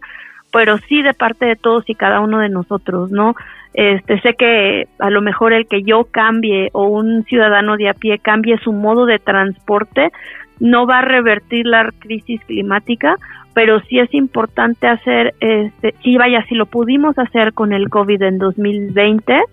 pero 0.52 0.78
sí 0.78 1.02
de 1.02 1.14
parte 1.14 1.46
de 1.46 1.56
todos 1.56 1.90
y 1.90 1.96
cada 1.96 2.20
uno 2.20 2.40
de 2.40 2.50
nosotros, 2.50 3.12
¿no? 3.12 3.36
Este, 3.74 4.20
sé 4.22 4.34
que 4.34 4.88
a 5.00 5.10
lo 5.10 5.22
mejor 5.22 5.54
el 5.54 5.68
que 5.68 5.84
yo 5.84 6.06
cambie 6.06 6.70
o 6.74 6.86
un 6.86 7.24
ciudadano 7.26 7.78
de 7.78 7.90
a 7.90 7.94
pie 7.94 8.18
cambie 8.18 8.58
su 8.58 8.74
modo 8.74 9.06
de 9.06 9.20
transporte 9.20 10.12
no 10.60 10.88
va 10.88 11.00
a 11.00 11.04
revertir 11.04 11.66
la 11.66 11.92
crisis 12.00 12.42
climática, 12.46 13.18
pero 13.54 13.80
sí 13.82 14.00
es 14.00 14.14
importante 14.14 14.88
hacer, 14.88 15.34
este, 15.40 15.94
sí 16.04 16.18
vaya, 16.18 16.44
si 16.48 16.56
lo 16.56 16.66
pudimos 16.66 17.18
hacer 17.18 17.54
con 17.54 17.74
el 17.74 17.90
COVID 17.90 18.22
en 18.24 18.38
2020, 18.40 19.44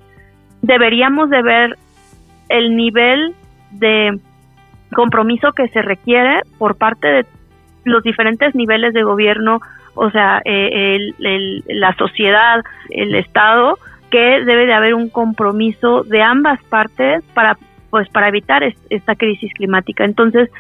deberíamos 0.63 1.31
de 1.31 1.43
ver 1.43 1.79
el 2.49 2.77
nivel 2.77 3.35
de 3.71 4.19
compromiso 4.95 5.53
que 5.53 5.69
se 5.69 5.83
requiere 5.83 6.41
por 6.59 6.77
parte 6.77 7.09
de 7.09 7.27
los 7.85 8.03
diferentes 8.03 8.55
niveles 8.55 8.95
de 8.95 9.03
gobierno, 9.03 9.61
o 9.95 10.11
sea, 10.11 10.43
eh, 10.45 10.99
la 11.67 11.95
sociedad, 11.97 12.63
el 12.91 13.15
Estado, 13.15 13.79
que 14.11 14.45
debe 14.45 14.67
de 14.67 14.75
haber 14.75 14.95
un 14.95 15.09
compromiso 15.09 16.05
de 16.05 16.23
ambas 16.23 16.63
partes 16.65 17.23
para 17.35 17.57
pues 17.91 18.09
para 18.09 18.27
evitar 18.27 18.65
esta 18.91 19.15
crisis 19.15 19.53
climática. 19.55 20.05
Entonces, 20.05 20.51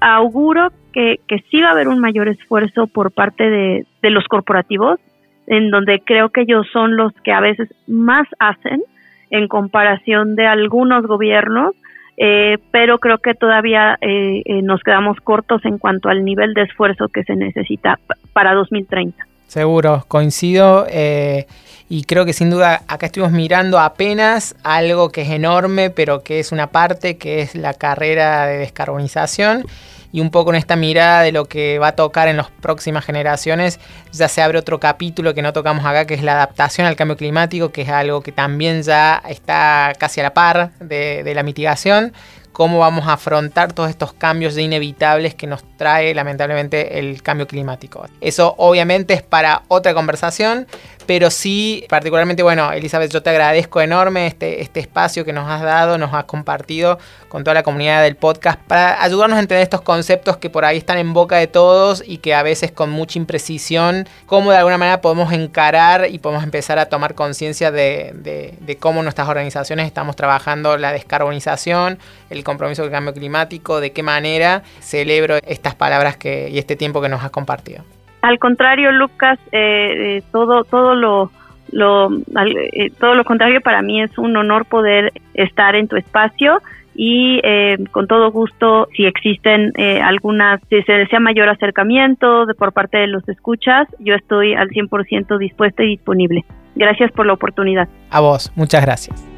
auguro 0.00 0.72
que, 0.94 1.20
que 1.28 1.44
sí 1.50 1.60
va 1.60 1.68
a 1.68 1.72
haber 1.72 1.86
un 1.88 2.00
mayor 2.00 2.28
esfuerzo 2.28 2.86
por 2.86 3.12
parte 3.12 3.50
de, 3.50 3.86
de 4.00 4.10
los 4.10 4.24
corporativos, 4.24 4.98
en 5.46 5.70
donde 5.70 6.00
creo 6.00 6.30
que 6.30 6.42
ellos 6.42 6.66
son 6.72 6.96
los 6.96 7.12
que 7.24 7.32
a 7.32 7.40
veces 7.40 7.68
más 7.86 8.26
hacen 8.38 8.82
en 9.30 9.48
comparación 9.48 10.34
de 10.34 10.46
algunos 10.46 11.06
gobiernos, 11.06 11.74
eh, 12.16 12.58
pero 12.70 12.98
creo 12.98 13.18
que 13.18 13.34
todavía 13.34 13.96
eh, 14.00 14.42
eh, 14.44 14.62
nos 14.62 14.82
quedamos 14.82 15.18
cortos 15.20 15.64
en 15.64 15.78
cuanto 15.78 16.08
al 16.08 16.24
nivel 16.24 16.52
de 16.54 16.62
esfuerzo 16.62 17.08
que 17.08 17.22
se 17.22 17.36
necesita 17.36 17.98
para 18.38 18.54
2030. 18.54 19.26
Seguro, 19.48 20.04
coincido. 20.06 20.86
Eh, 20.88 21.48
y 21.88 22.04
creo 22.04 22.24
que 22.24 22.32
sin 22.32 22.50
duda 22.50 22.82
acá 22.86 23.06
estuvimos 23.06 23.32
mirando 23.32 23.80
apenas 23.80 24.54
algo 24.62 25.10
que 25.10 25.22
es 25.22 25.30
enorme, 25.30 25.90
pero 25.90 26.22
que 26.22 26.38
es 26.38 26.52
una 26.52 26.68
parte, 26.68 27.18
que 27.18 27.40
es 27.40 27.56
la 27.56 27.74
carrera 27.74 28.46
de 28.46 28.58
descarbonización. 28.58 29.66
Y 30.12 30.20
un 30.20 30.30
poco 30.30 30.50
en 30.50 30.56
esta 30.56 30.76
mirada 30.76 31.22
de 31.22 31.32
lo 31.32 31.46
que 31.46 31.80
va 31.80 31.88
a 31.88 31.96
tocar 31.96 32.28
en 32.28 32.36
las 32.36 32.48
próximas 32.48 33.04
generaciones, 33.04 33.80
ya 34.12 34.28
se 34.28 34.40
abre 34.40 34.58
otro 34.58 34.78
capítulo 34.78 35.34
que 35.34 35.42
no 35.42 35.52
tocamos 35.52 35.84
acá, 35.84 36.06
que 36.06 36.14
es 36.14 36.22
la 36.22 36.34
adaptación 36.34 36.86
al 36.86 36.94
cambio 36.94 37.16
climático, 37.16 37.70
que 37.70 37.82
es 37.82 37.88
algo 37.88 38.20
que 38.20 38.30
también 38.30 38.82
ya 38.82 39.20
está 39.28 39.94
casi 39.98 40.20
a 40.20 40.22
la 40.22 40.32
par 40.32 40.70
de, 40.78 41.24
de 41.24 41.34
la 41.34 41.42
mitigación 41.42 42.12
cómo 42.58 42.80
vamos 42.80 43.06
a 43.06 43.12
afrontar 43.12 43.72
todos 43.72 43.88
estos 43.88 44.12
cambios 44.12 44.58
inevitables 44.58 45.32
que 45.36 45.46
nos 45.46 45.62
trae 45.76 46.12
lamentablemente 46.12 46.98
el 46.98 47.22
cambio 47.22 47.46
climático. 47.46 48.04
Eso 48.20 48.56
obviamente 48.58 49.14
es 49.14 49.22
para 49.22 49.62
otra 49.68 49.94
conversación, 49.94 50.66
pero 51.08 51.30
sí, 51.30 51.86
particularmente, 51.88 52.42
bueno, 52.42 52.70
Elizabeth, 52.70 53.10
yo 53.10 53.22
te 53.22 53.30
agradezco 53.30 53.80
enorme 53.80 54.26
este, 54.26 54.60
este 54.60 54.80
espacio 54.80 55.24
que 55.24 55.32
nos 55.32 55.48
has 55.48 55.62
dado, 55.62 55.96
nos 55.96 56.12
has 56.12 56.24
compartido 56.24 56.98
con 57.30 57.44
toda 57.44 57.54
la 57.54 57.62
comunidad 57.62 58.02
del 58.02 58.14
podcast 58.14 58.60
para 58.60 59.02
ayudarnos 59.02 59.38
a 59.38 59.40
entender 59.40 59.62
estos 59.62 59.80
conceptos 59.80 60.36
que 60.36 60.50
por 60.50 60.66
ahí 60.66 60.76
están 60.76 60.98
en 60.98 61.14
boca 61.14 61.38
de 61.38 61.46
todos 61.46 62.04
y 62.06 62.18
que 62.18 62.34
a 62.34 62.42
veces 62.42 62.72
con 62.72 62.90
mucha 62.90 63.18
imprecisión, 63.18 64.06
cómo 64.26 64.50
de 64.50 64.58
alguna 64.58 64.76
manera 64.76 65.00
podemos 65.00 65.32
encarar 65.32 66.08
y 66.10 66.18
podemos 66.18 66.44
empezar 66.44 66.78
a 66.78 66.90
tomar 66.90 67.14
conciencia 67.14 67.70
de, 67.70 68.76
cómo 68.78 69.02
nuestras 69.02 69.30
organizaciones 69.30 69.86
estamos 69.86 70.14
trabajando 70.14 70.76
la 70.76 70.92
descarbonización, 70.92 71.98
el 72.28 72.44
compromiso 72.44 72.82
con 72.82 72.88
el 72.88 72.92
cambio 72.92 73.14
climático, 73.14 73.80
de 73.80 73.92
qué 73.92 74.02
manera 74.02 74.62
celebro 74.82 75.38
estas 75.46 75.74
palabras 75.74 76.18
que, 76.18 76.50
y 76.50 76.58
este 76.58 76.76
tiempo 76.76 77.00
que 77.00 77.08
nos 77.08 77.24
has 77.24 77.30
compartido. 77.30 77.82
Al 78.22 78.38
contrario, 78.38 78.92
Lucas, 78.92 79.38
eh, 79.52 80.18
eh, 80.18 80.22
todo, 80.32 80.64
todo 80.64 80.94
lo, 80.94 81.30
lo, 81.70 82.10
eh, 82.12 82.90
todo 82.98 83.14
lo 83.14 83.24
contrario, 83.24 83.60
para 83.60 83.82
mí 83.82 84.02
es 84.02 84.16
un 84.18 84.36
honor 84.36 84.66
poder 84.66 85.12
estar 85.34 85.76
en 85.76 85.88
tu 85.88 85.96
espacio 85.96 86.60
y 87.00 87.40
eh, 87.44 87.78
con 87.92 88.08
todo 88.08 88.32
gusto, 88.32 88.88
si 88.96 89.06
existen 89.06 89.72
eh, 89.76 90.00
algunas, 90.00 90.60
si 90.68 90.82
se 90.82 90.92
desea 90.94 91.20
mayor 91.20 91.48
acercamiento 91.48 92.44
de, 92.44 92.54
por 92.54 92.72
parte 92.72 92.98
de 92.98 93.06
los 93.06 93.26
escuchas, 93.28 93.86
yo 94.00 94.16
estoy 94.16 94.54
al 94.54 94.68
100% 94.70 95.38
dispuesta 95.38 95.84
y 95.84 95.90
disponible. 95.90 96.44
Gracias 96.74 97.12
por 97.12 97.24
la 97.24 97.34
oportunidad. 97.34 97.88
A 98.10 98.18
vos, 98.18 98.52
muchas 98.56 98.84
gracias. 98.84 99.37